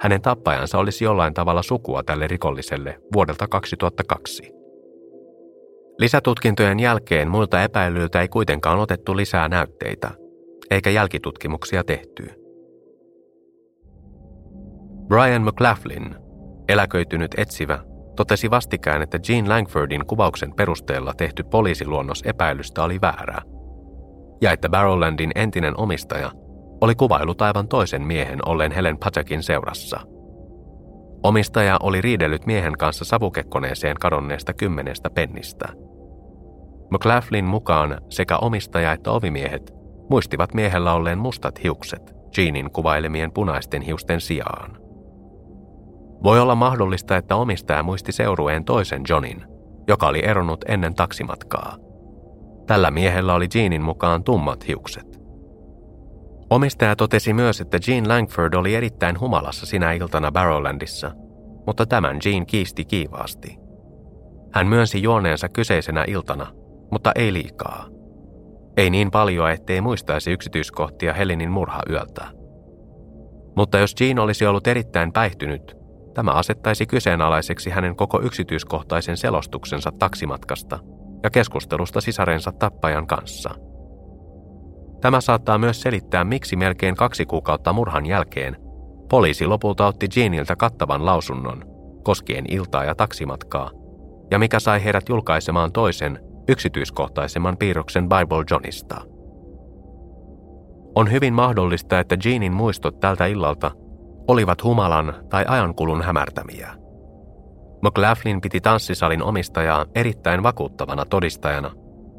[0.00, 4.54] hänen tappajansa olisi jollain tavalla sukua tälle rikolliselle vuodelta 2002.
[5.98, 10.10] Lisätutkintojen jälkeen muilta epäilyiltä ei kuitenkaan otettu lisää näytteitä–
[10.70, 12.30] eikä jälkitutkimuksia tehty.
[15.08, 16.14] Brian McLaughlin,
[16.68, 17.78] eläköitynyt etsivä,
[18.16, 23.42] totesi vastikään, että Jean Langfordin kuvauksen perusteella tehty poliisiluonnos epäilystä oli väärä,
[24.40, 26.30] ja että Barrowlandin entinen omistaja
[26.84, 30.00] oli kuvailut aivan toisen miehen ollen Helen Patekin seurassa.
[31.22, 35.68] Omistaja oli riidellyt miehen kanssa savukekkoneeseen kadonneesta kymmenestä pennistä.
[36.90, 39.74] McLaughlin mukaan sekä omistaja että ovimiehet
[40.10, 44.78] muistivat miehellä olleen mustat hiukset Jeanin kuvailemien punaisten hiusten sijaan.
[46.22, 49.44] Voi olla mahdollista, että omistaja muisti seurueen toisen Johnin,
[49.88, 51.76] joka oli eronnut ennen taksimatkaa.
[52.66, 55.13] Tällä miehellä oli Jeanin mukaan tummat hiukset.
[56.54, 61.12] Omistaja totesi myös, että Jean Langford oli erittäin humalassa sinä iltana Barrowlandissa,
[61.66, 63.56] mutta tämän Jean kiisti kiivaasti.
[64.52, 66.46] Hän myönsi juoneensa kyseisenä iltana,
[66.90, 67.86] mutta ei liikaa.
[68.76, 72.26] Ei niin paljon, ettei muistaisi yksityiskohtia Helenin murha-yöltä.
[73.56, 75.76] Mutta jos Jean olisi ollut erittäin päihtynyt,
[76.14, 80.78] tämä asettaisi kyseenalaiseksi hänen koko yksityiskohtaisen selostuksensa taksimatkasta
[81.22, 83.50] ja keskustelusta sisarensa tappajan kanssa.
[85.04, 88.56] Tämä saattaa myös selittää, miksi melkein kaksi kuukautta murhan jälkeen
[89.10, 91.64] poliisi lopulta otti Jeanilta kattavan lausunnon
[92.02, 93.70] koskien iltaa ja taksimatkaa,
[94.30, 99.00] ja mikä sai heidät julkaisemaan toisen yksityiskohtaisemman piirroksen Bible Johnista.
[100.94, 103.70] On hyvin mahdollista, että Jeanin muistot tältä illalta
[104.28, 106.74] olivat humalan tai ajankulun hämärtämiä.
[107.82, 111.70] McLaughlin piti tanssisalin omistajaa erittäin vakuuttavana todistajana,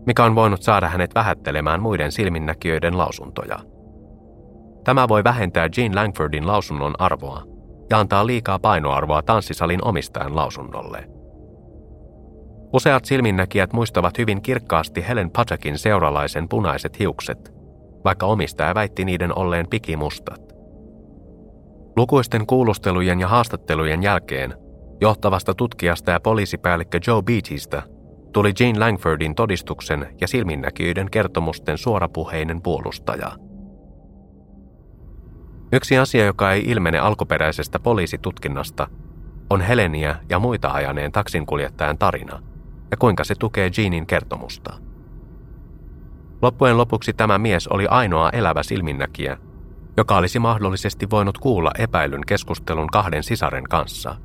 [0.05, 3.59] mikä on voinut saada hänet vähättelemään muiden silminnäkijöiden lausuntoja.
[4.83, 7.43] Tämä voi vähentää Jean Langfordin lausunnon arvoa
[7.89, 11.07] ja antaa liikaa painoarvoa tanssisalin omistajan lausunnolle–
[12.75, 17.53] Useat silminnäkijät muistavat hyvin kirkkaasti Helen Pajakin seuralaisen punaiset hiukset,
[18.05, 20.41] vaikka omistaja väitti niiden olleen pikimustat.
[21.97, 24.53] Lukuisten kuulustelujen ja haastattelujen jälkeen
[25.01, 27.83] johtavasta tutkijasta ja poliisipäällikkö Joe Beattystä
[28.35, 33.31] tuli Jean Langfordin todistuksen ja silminnäkijöiden kertomusten suorapuheinen puolustaja.
[35.73, 38.87] Yksi asia, joka ei ilmene alkuperäisestä poliisitutkinnasta,
[39.49, 42.41] on Heleniä ja muita ajaneen taksinkuljettajan tarina–
[42.91, 44.73] ja kuinka se tukee Jeanin kertomusta.
[46.41, 49.37] Loppujen lopuksi tämä mies oli ainoa elävä silminnäkijä,
[49.97, 54.15] joka olisi mahdollisesti voinut kuulla epäilyn keskustelun kahden sisaren kanssa,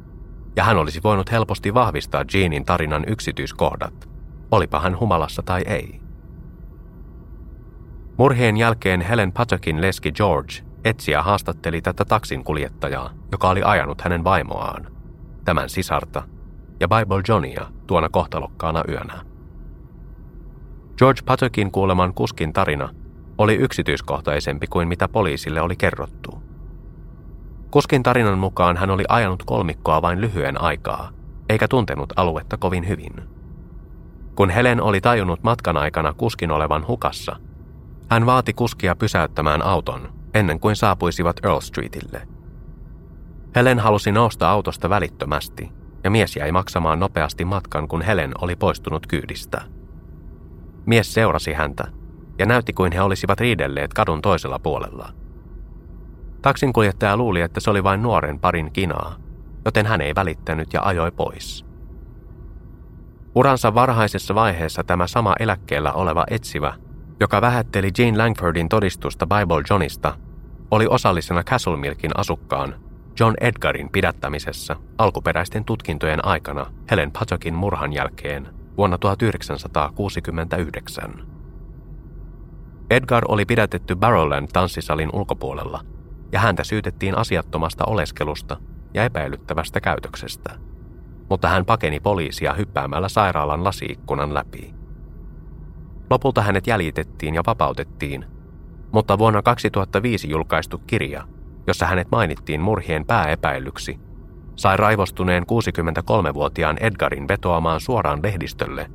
[0.56, 4.08] ja hän olisi voinut helposti vahvistaa Jeanin tarinan yksityiskohdat,
[4.50, 6.00] olipa hän humalassa tai ei.
[8.16, 14.86] Murhien jälkeen Helen Patakin leski George etsiä haastatteli tätä taksinkuljettajaa, joka oli ajanut hänen vaimoaan,
[15.44, 16.22] tämän sisarta
[16.80, 19.24] ja Bible Johnia tuona kohtalokkaana yönä.
[20.98, 22.88] George Patterkin kuuleman kuskin tarina
[23.38, 26.49] oli yksityiskohtaisempi kuin mitä poliisille oli kerrottu.
[27.70, 31.10] Kuskin tarinan mukaan hän oli ajanut kolmikkoa vain lyhyen aikaa,
[31.48, 33.12] eikä tuntenut aluetta kovin hyvin.
[34.34, 37.36] Kun Helen oli tajunnut matkan aikana kuskin olevan hukassa,
[38.10, 42.28] hän vaati kuskia pysäyttämään auton ennen kuin saapuisivat Earl Streetille.
[43.56, 45.72] Helen halusi nousta autosta välittömästi,
[46.04, 49.62] ja mies jäi maksamaan nopeasti matkan, kun Helen oli poistunut kyydistä.
[50.86, 51.84] Mies seurasi häntä
[52.38, 55.12] ja näytti kuin he olisivat riidelleet kadun toisella puolella.
[56.42, 59.16] Taksinkuljettaja luuli, että se oli vain nuoren parin kinaa,
[59.64, 61.66] joten hän ei välittänyt ja ajoi pois.
[63.34, 66.74] Uransa varhaisessa vaiheessa tämä sama eläkkeellä oleva etsivä,
[67.20, 70.16] joka vähätteli Jean Langfordin todistusta Bible Johnista,
[70.70, 72.74] oli osallisena Castle Milkin asukkaan
[73.20, 81.26] John Edgarin pidättämisessä alkuperäisten tutkintojen aikana Helen Patokin murhan jälkeen vuonna 1969.
[82.90, 85.80] Edgar oli pidätetty Barrowland tanssisalin ulkopuolella
[86.32, 88.56] ja häntä syytettiin asiattomasta oleskelusta
[88.94, 90.58] ja epäilyttävästä käytöksestä.
[91.30, 94.74] Mutta hän pakeni poliisia hyppäämällä sairaalan lasiikkunan läpi.
[96.10, 98.24] Lopulta hänet jäljitettiin ja vapautettiin,
[98.92, 101.24] mutta vuonna 2005 julkaistu kirja,
[101.66, 104.00] jossa hänet mainittiin murhien pääepäilyksi,
[104.56, 108.90] sai raivostuneen 63-vuotiaan Edgarin vetoamaan suoraan lehdistölle,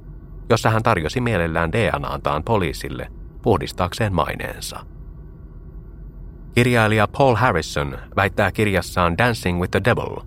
[0.49, 3.07] jossa hän tarjosi mielellään DNAntaan poliisille
[3.41, 4.94] puhdistaakseen maineensa.
[6.55, 10.17] Kirjailija Paul Harrison väittää kirjassaan Dancing with the Devil,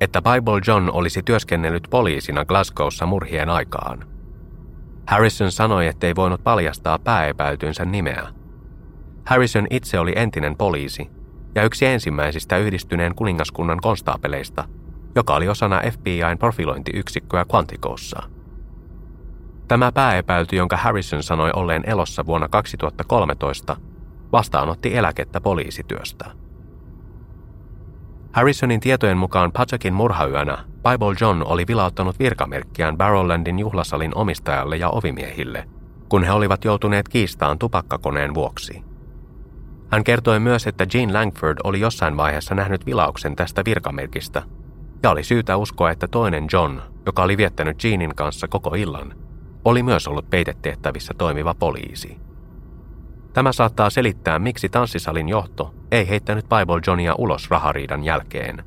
[0.00, 4.06] että Bible John olisi työskennellyt poliisina Glasgowssa murhien aikaan.
[5.06, 8.26] Harrison sanoi, ettei voinut paljastaa pääepäytynsä nimeä.
[9.26, 11.10] Harrison itse oli entinen poliisi
[11.54, 14.64] ja yksi ensimmäisistä yhdistyneen kuningaskunnan konstaapeleista,
[15.14, 18.22] joka oli osana FBIn profilointiyksikköä Quanticossa.
[19.68, 23.76] Tämä pääepäilty, jonka Harrison sanoi olleen elossa vuonna 2013,
[24.34, 26.24] vastaanotti eläkettä poliisityöstä.
[28.32, 35.68] Harrisonin tietojen mukaan Pachakin murhayönä Bible John oli vilauttanut virkamerkkiään Barrowlandin juhlasalin omistajalle ja ovimiehille,
[36.08, 38.84] kun he olivat joutuneet kiistaan tupakkakoneen vuoksi.
[39.90, 44.42] Hän kertoi myös, että Jean Langford oli jossain vaiheessa nähnyt vilauksen tästä virkamerkistä,
[45.02, 49.14] ja oli syytä uskoa, että toinen John, joka oli viettänyt Jeanin kanssa koko illan,
[49.64, 52.24] oli myös ollut peitetehtävissä toimiva poliisi.
[53.34, 58.64] Tämä saattaa selittää, miksi tanssisalin johto ei heittänyt Bible Johnia ulos rahariidan jälkeen,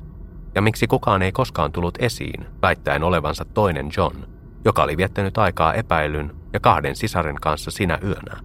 [0.54, 4.16] ja miksi kukaan ei koskaan tullut esiin väittäen olevansa toinen John,
[4.64, 8.36] joka oli viettänyt aikaa epäilyn ja kahden sisaren kanssa sinä yönä.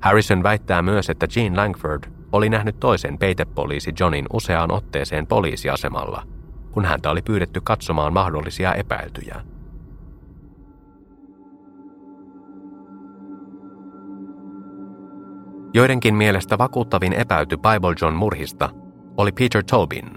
[0.00, 6.22] Harrison väittää myös, että Jean Langford oli nähnyt toisen peitepoliisi Johnin useaan otteeseen poliisiasemalla,
[6.70, 9.40] kun häntä oli pyydetty katsomaan mahdollisia epäiltyjä.
[15.74, 18.70] Joidenkin mielestä vakuuttavin epäyty Bible John murhista
[19.16, 20.10] oli Peter Tobin,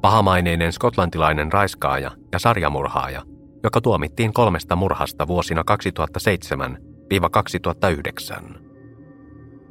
[0.00, 3.22] pahamaineinen skotlantilainen raiskaaja ja sarjamurhaaja,
[3.62, 5.74] joka tuomittiin kolmesta murhasta vuosina 2007-2009.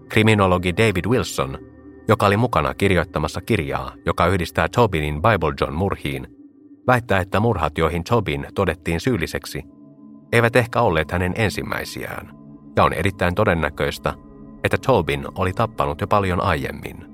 [0.09, 1.57] Kriminologi David Wilson,
[2.07, 6.27] joka oli mukana kirjoittamassa kirjaa, joka yhdistää Tobinin Bible John murhiin,
[6.87, 9.63] väittää, että murhat, joihin Tobin todettiin syylliseksi,
[10.31, 12.31] eivät ehkä olleet hänen ensimmäisiään,
[12.75, 14.13] ja on erittäin todennäköistä,
[14.63, 17.05] että Tobin oli tappanut jo paljon aiemmin.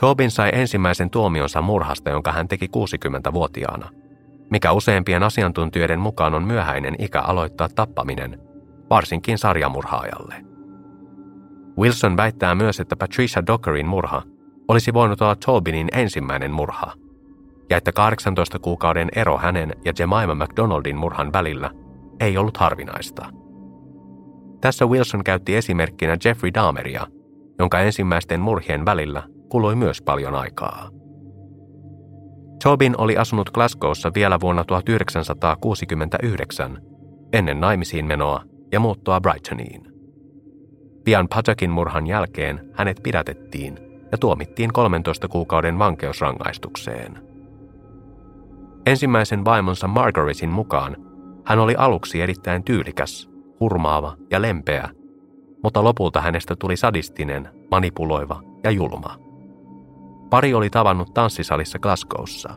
[0.00, 3.88] Tobin sai ensimmäisen tuomionsa murhasta, jonka hän teki 60-vuotiaana,
[4.50, 8.40] mikä useimpien asiantuntijoiden mukaan on myöhäinen ikä aloittaa tappaminen,
[8.90, 10.34] varsinkin sarjamurhaajalle.
[11.78, 14.22] Wilson väittää myös, että Patricia Dockerin murha
[14.68, 16.92] olisi voinut olla Tobinin ensimmäinen murha,
[17.70, 21.70] ja että 18 kuukauden ero hänen ja Jemima McDonaldin murhan välillä
[22.20, 23.26] ei ollut harvinaista.
[24.60, 27.06] Tässä Wilson käytti esimerkkinä Jeffrey Dahmeria,
[27.58, 30.88] jonka ensimmäisten murhien välillä kului myös paljon aikaa.
[32.62, 36.78] Tobin oli asunut Glasgowssa vielä vuonna 1969,
[37.32, 38.42] ennen naimisiin menoa
[38.72, 39.86] ja muuttoa Brightoniin.
[41.04, 43.78] Pian Patakin murhan jälkeen hänet pidätettiin
[44.12, 47.18] ja tuomittiin 13 kuukauden vankeusrangaistukseen.
[48.86, 50.96] Ensimmäisen vaimonsa Margaretin mukaan
[51.44, 54.88] hän oli aluksi erittäin tyylikäs hurmaava ja lempeä,
[55.62, 59.18] mutta lopulta hänestä tuli sadistinen, manipuloiva ja julma.
[60.30, 62.54] Pari oli tavannut tanssisalissa Glasgowssa.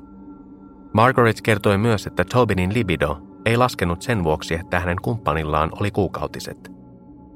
[0.93, 6.71] Margaret kertoi myös, että Tobinin libido ei laskenut sen vuoksi, että hänen kumppanillaan oli kuukautiset.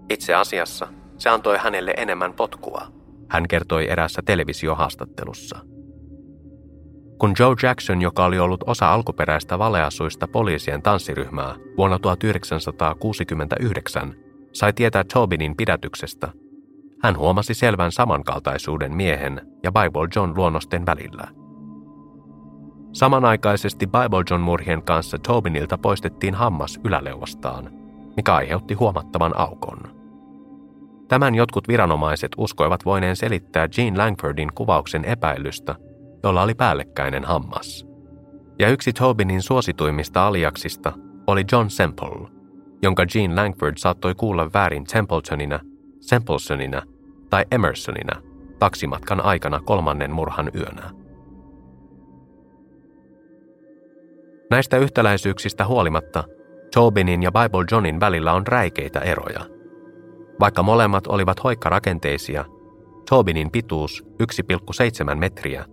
[0.09, 0.87] Itse asiassa
[1.17, 2.87] se antoi hänelle enemmän potkua,
[3.29, 5.72] hän kertoi eräässä televisiohaastattelussa.
[7.23, 14.15] Kun Joe Jackson, joka oli ollut osa alkuperäistä valeasuista poliisien tanssiryhmää vuonna 1969,
[14.53, 16.31] sai tietää Tobinin pidätyksestä,
[17.03, 21.27] hän huomasi selvän samankaltaisuuden miehen ja Bible John luonnosten välillä.
[22.93, 27.69] Samanaikaisesti Bible John murhien kanssa Tobinilta poistettiin hammas yläleuvastaan,
[28.17, 29.79] mikä aiheutti huomattavan aukon.
[31.07, 35.75] Tämän jotkut viranomaiset uskoivat voineen selittää Jean Langfordin kuvauksen epäilystä
[36.23, 37.87] jolla oli päällekkäinen hammas.
[38.59, 40.93] Ja yksi Tobinin suosituimmista aliaksista
[41.27, 42.27] oli John Semple,
[42.81, 45.59] jonka Jean Langford saattoi kuulla väärin Templetonina,
[45.99, 46.81] Semplesonina
[47.29, 48.21] tai Emersonina
[48.59, 50.91] taksimatkan aikana kolmannen murhan yönä.
[54.51, 56.23] Näistä yhtäläisyyksistä huolimatta
[56.73, 59.41] Tobinin ja Bible Johnin välillä on räikeitä eroja.
[60.39, 62.45] Vaikka molemmat olivat hoikkarakenteisia,
[63.09, 64.05] Tobinin pituus
[65.11, 65.65] 1,7 metriä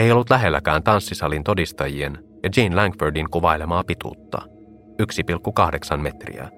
[0.00, 4.42] ei ollut lähelläkään tanssisalin todistajien ja Jean Langfordin kuvailemaa pituutta,
[5.02, 6.48] 1,8 metriä.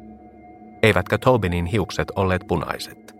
[0.82, 3.14] Eivätkä Tobinin hiukset olleet punaiset.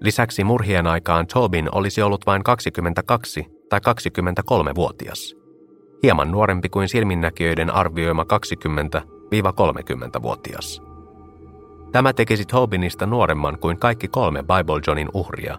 [0.00, 5.34] Lisäksi murhien aikaan Tobin olisi ollut vain 22 tai 23-vuotias.
[6.02, 9.02] Hieman nuorempi kuin silminnäkijöiden arvioima 20
[9.32, 10.82] 30-vuotias.
[11.92, 15.58] Tämä tekisi Tobinista nuoremman kuin kaikki kolme Bible Johnin uhria,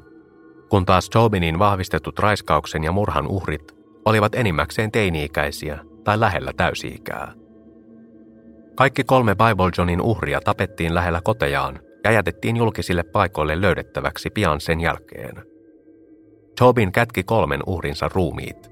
[0.73, 7.33] kun taas Tobinin vahvistetut raiskauksen ja murhan uhrit olivat enimmäkseen teini-ikäisiä tai lähellä täysi-ikää.
[8.75, 14.79] Kaikki kolme Bible Johnin uhria tapettiin lähellä kotejaan ja jätettiin julkisille paikoille löydettäväksi pian sen
[14.79, 15.43] jälkeen.
[16.59, 18.71] Tobin kätki kolmen uhrinsa ruumiit.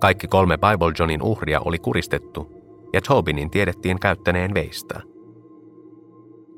[0.00, 2.52] Kaikki kolme Bible Johnin uhria oli kuristettu
[2.92, 5.00] ja Tobinin tiedettiin käyttäneen veistä.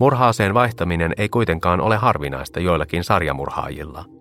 [0.00, 4.19] Murhaaseen vaihtaminen ei kuitenkaan ole harvinaista joillakin sarjamurhaajilla.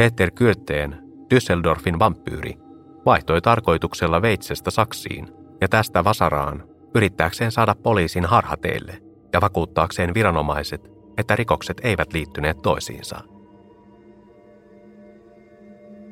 [0.00, 0.98] Peter Kyrteen,
[1.34, 2.58] Düsseldorfin vampyyri,
[3.06, 5.28] vaihtoi tarkoituksella veitsestä saksiin
[5.60, 13.20] ja tästä vasaraan yrittääkseen saada poliisin harhateille ja vakuuttaakseen viranomaiset, että rikokset eivät liittyneet toisiinsa.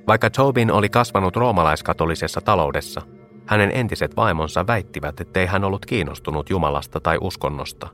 [0.07, 3.03] Vaikka Tobin oli kasvanut roomalaiskatolisessa taloudessa,
[3.47, 7.89] hänen entiset vaimonsa väittivät, ettei hän ollut kiinnostunut Jumalasta tai uskonnosta,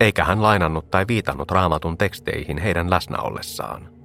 [0.00, 3.99] eikä hän lainannut tai viitannut raamatun teksteihin heidän läsnä ollessaan.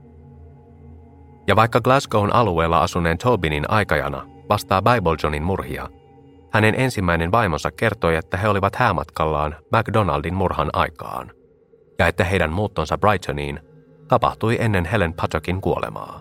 [1.47, 5.89] Ja vaikka Glasgown alueella asuneen Tobinin aikajana vastaa Bible Johnin murhia,
[6.51, 11.31] hänen ensimmäinen vaimonsa kertoi, että he olivat häämatkallaan McDonaldin murhan aikaan,
[11.99, 13.59] ja että heidän muuttonsa Brightoniin
[14.07, 16.19] tapahtui ennen Helen Pattockin kuolemaa.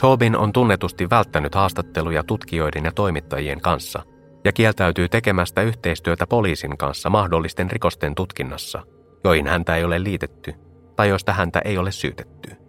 [0.00, 4.02] Tobin on tunnetusti välttänyt haastatteluja tutkijoiden ja toimittajien kanssa
[4.44, 8.82] ja kieltäytyy tekemästä yhteistyötä poliisin kanssa mahdollisten rikosten tutkinnassa,
[9.24, 10.54] joihin häntä ei ole liitetty
[10.96, 12.63] tai joista häntä ei ole syytetty.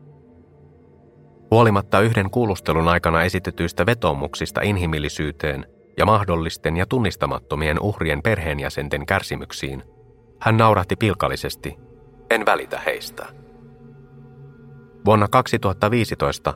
[1.51, 5.65] Huolimatta yhden kuulustelun aikana esitetyistä vetoomuksista inhimillisyyteen
[5.97, 9.83] ja mahdollisten ja tunnistamattomien uhrien perheenjäsenten kärsimyksiin,
[10.41, 11.77] hän naurahti pilkallisesti,
[12.29, 13.25] en välitä heistä.
[15.05, 16.53] Vuonna 2015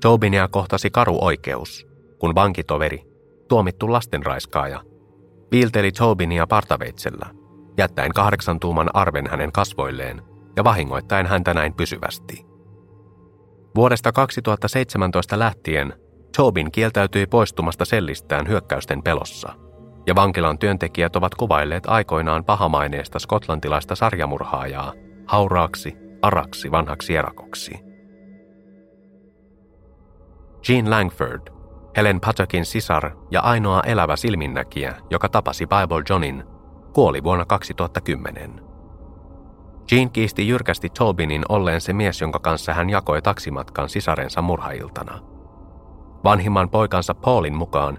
[0.00, 1.86] Tobinia kohtasi karu oikeus,
[2.18, 3.02] kun vankitoveri,
[3.48, 4.80] tuomittu lastenraiskaaja,
[5.52, 7.26] viilteli Tobinia partaveitsellä,
[7.78, 10.22] jättäen kahdeksan tuuman arven hänen kasvoilleen
[10.56, 12.53] ja vahingoittaen häntä näin pysyvästi.
[13.76, 15.94] Vuodesta 2017 lähtien
[16.36, 19.52] Tobin kieltäytyi poistumasta sellistään hyökkäysten pelossa,
[20.06, 24.92] ja vankilan työntekijät ovat kuvailleet aikoinaan pahamaineesta skotlantilaista sarjamurhaajaa
[25.26, 27.74] hauraaksi, araksi vanhaksi erakoksi.
[30.68, 31.48] Jean Langford,
[31.96, 36.44] Helen Pattockin sisar ja ainoa elävä silminnäkijä, joka tapasi Bible Johnin,
[36.92, 38.63] kuoli vuonna 2010.
[39.92, 45.18] Jean kiisti jyrkästi Tobinin olleen se mies, jonka kanssa hän jakoi taksimatkan sisarensa murhailtana.
[46.24, 47.98] Vanhimman poikansa Paulin mukaan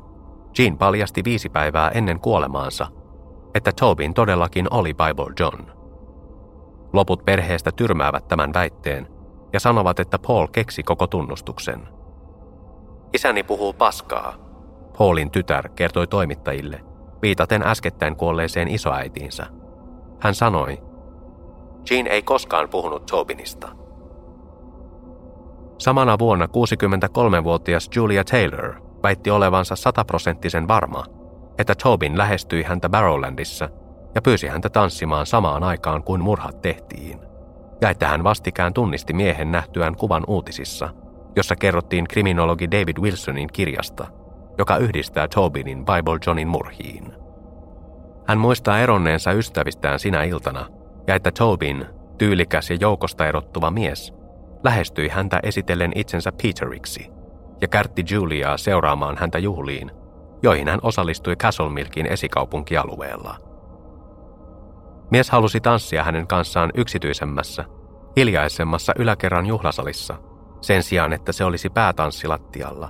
[0.59, 2.87] Jean paljasti viisi päivää ennen kuolemaansa,
[3.55, 5.61] että Tobin todellakin oli Bible John.
[6.93, 9.07] Loput perheestä tyrmäävät tämän väitteen
[9.53, 11.87] ja sanovat, että Paul keksi koko tunnustuksen–
[13.15, 14.33] Isäni puhuu paskaa,
[14.97, 16.81] Paulin tytär kertoi toimittajille,
[17.21, 19.45] viitaten äskettäin kuolleeseen isoäitiinsä.
[20.19, 20.83] Hän sanoi,
[21.89, 23.67] Jean ei koskaan puhunut Tobinista.
[25.77, 28.73] Samana vuonna 63-vuotias Julia Taylor
[29.03, 31.05] väitti olevansa sataprosenttisen varma,
[31.59, 33.69] että Tobin lähestyi häntä Barrowlandissa
[34.15, 37.19] ja pyysi häntä tanssimaan samaan aikaan kuin murhat tehtiin,
[37.81, 40.89] ja että hän vastikään tunnisti miehen nähtyään kuvan uutisissa–
[41.35, 44.07] jossa kerrottiin kriminologi David Wilsonin kirjasta,
[44.57, 47.13] joka yhdistää Tobinin Bible Johnin murhiin.
[48.27, 50.65] Hän muistaa eronneensa ystävistään sinä iltana
[51.07, 51.85] ja että Tobin,
[52.17, 54.13] tyylikäs ja joukosta erottuva mies,
[54.63, 57.09] lähestyi häntä esitellen itsensä Peteriksi
[57.61, 59.91] ja kärtti Juliaa seuraamaan häntä juhliin,
[60.43, 63.37] joihin hän osallistui Castlemilkin esikaupunkialueella.
[65.11, 67.65] Mies halusi tanssia hänen kanssaan yksityisemmässä,
[68.17, 70.15] hiljaisemmassa yläkerran juhlasalissa–
[70.65, 72.89] sen sijaan, että se olisi päätanssilattialla.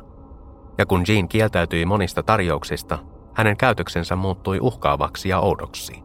[0.77, 2.97] Ja kun Jean kieltäytyi monista tarjouksista,
[3.33, 6.03] hänen käytöksensä muuttui uhkaavaksi ja oudoksi.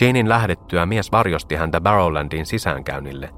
[0.00, 3.30] Janein lähdettyä mies varjosti häntä Barrowlandin sisäänkäynnille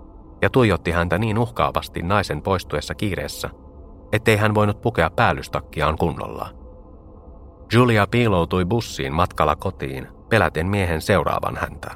[0.43, 3.51] ja tuijotti häntä niin uhkaavasti naisen poistuessa kiireessä,
[4.13, 6.49] ettei hän voinut pukea päällystakkiaan kunnolla.
[7.73, 11.91] Julia piiloutui bussiin matkalla kotiin, peläten miehen seuraavan häntä.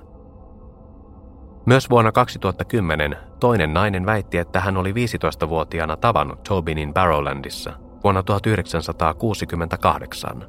[1.66, 7.72] Myös vuonna 2010 toinen nainen väitti, että hän oli 15-vuotiaana tavannut Tobinin Barrowlandissa
[8.04, 10.46] vuonna 1968.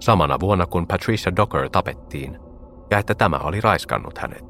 [0.00, 2.38] Samana vuonna kun Patricia Docker tapettiin,
[2.90, 4.44] ja että tämä oli raiskannut hänet.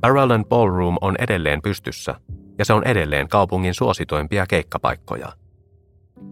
[0.00, 2.14] Barrowland Ballroom on edelleen pystyssä,
[2.58, 5.32] ja se on edelleen kaupungin suositoimpia keikkapaikkoja.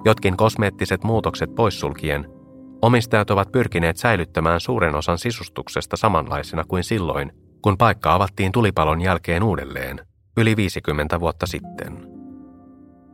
[0.04, 2.26] Jotkin kosmeettiset muutokset poissulkien–
[2.82, 9.42] Omistajat ovat pyrkineet säilyttämään suuren osan sisustuksesta samanlaisena kuin silloin, kun paikka avattiin tulipalon jälkeen
[9.42, 10.00] uudelleen,
[10.36, 12.06] yli 50 vuotta sitten.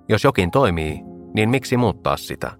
[0.08, 1.00] Jos jokin toimii,
[1.34, 2.52] niin miksi muuttaa sitä?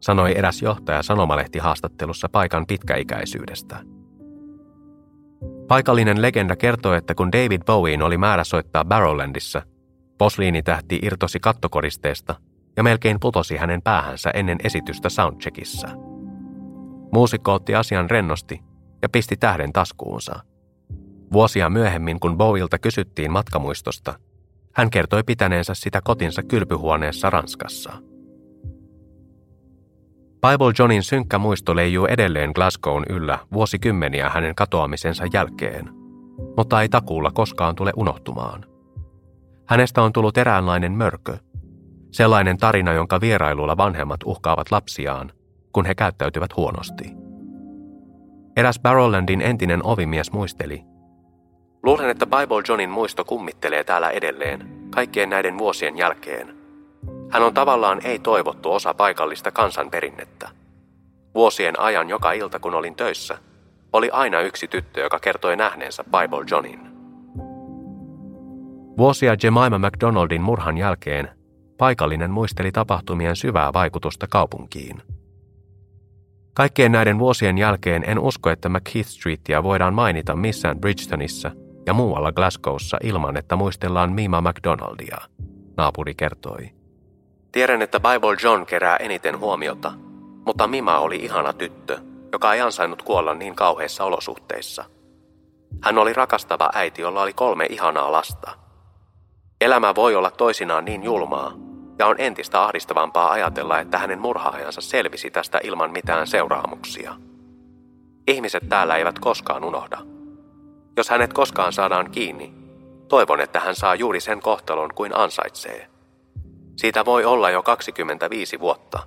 [0.00, 3.76] Sanoi eräs johtaja sanomalehti haastattelussa paikan pitkäikäisyydestä.
[5.68, 9.62] Paikallinen legenda kertoo, että kun David Bowie oli määrä soittaa Barrowlandissa,
[10.18, 12.34] posliinitähti irtosi kattokoristeesta
[12.76, 15.88] ja melkein putosi hänen päähänsä ennen esitystä soundcheckissa.
[17.12, 18.60] Muusikko otti asian rennosti
[19.02, 20.40] ja pisti tähden taskuunsa.
[21.32, 24.14] Vuosia myöhemmin, kun Bowielta kysyttiin matkamuistosta,
[24.74, 27.92] hän kertoi pitäneensä sitä kotinsa kylpyhuoneessa Ranskassa.
[30.36, 35.88] Bible Johnin synkkä muisto leijuu edelleen Glasgown yllä vuosikymmeniä hänen katoamisensa jälkeen,
[36.56, 38.64] mutta ei takuulla koskaan tule unohtumaan.
[39.68, 41.38] Hänestä on tullut eräänlainen mörkö,
[42.10, 45.32] sellainen tarina, jonka vierailulla vanhemmat uhkaavat lapsiaan,
[45.72, 47.12] kun he käyttäytyvät huonosti.
[48.56, 50.82] Eräs Barrowlandin entinen ovimies muisteli.
[51.82, 56.55] Luulen, että Bible Johnin muisto kummittelee täällä edelleen, kaikkien näiden vuosien jälkeen.
[57.30, 60.48] Hän on tavallaan ei-toivottu osa paikallista kansanperinnettä.
[61.34, 63.38] Vuosien ajan joka ilta, kun olin töissä,
[63.92, 66.80] oli aina yksi tyttö, joka kertoi nähneensä Bible Johnin.
[68.98, 71.28] Vuosia Jemima McDonaldin murhan jälkeen
[71.78, 75.02] paikallinen muisteli tapahtumien syvää vaikutusta kaupunkiin.
[76.54, 81.50] Kaikkien näiden vuosien jälkeen en usko, että McKeith Streetia voidaan mainita missään Bridgetonissa
[81.86, 85.18] ja muualla Glasgowssa ilman, että muistellaan Mima McDonaldia,
[85.76, 86.75] naapuri kertoi.
[87.56, 89.92] Tiedän, että Bible John kerää eniten huomiota,
[90.46, 91.98] mutta Mima oli ihana tyttö,
[92.32, 94.84] joka ei ansainnut kuolla niin kauheissa olosuhteissa.
[95.82, 98.50] Hän oli rakastava äiti, jolla oli kolme ihanaa lasta.
[99.60, 101.52] Elämä voi olla toisinaan niin julmaa,
[101.98, 107.14] ja on entistä ahdistavampaa ajatella, että hänen murhaajansa selvisi tästä ilman mitään seuraamuksia.
[108.26, 109.98] Ihmiset täällä eivät koskaan unohda.
[110.96, 112.54] Jos hänet koskaan saadaan kiinni,
[113.08, 115.95] toivon, että hän saa juuri sen kohtalon kuin ansaitsee.
[116.76, 119.02] Siitä voi olla jo 25 vuotta,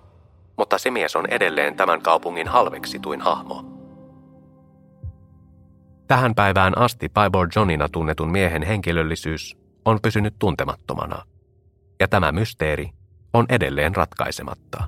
[0.58, 3.64] mutta se mies on edelleen tämän kaupungin halveksituin hahmo.
[6.08, 11.24] Tähän päivään asti Piper Johnina tunnetun miehen henkilöllisyys on pysynyt tuntemattomana,
[12.00, 12.90] ja tämä mysteeri
[13.34, 14.84] on edelleen ratkaisematta.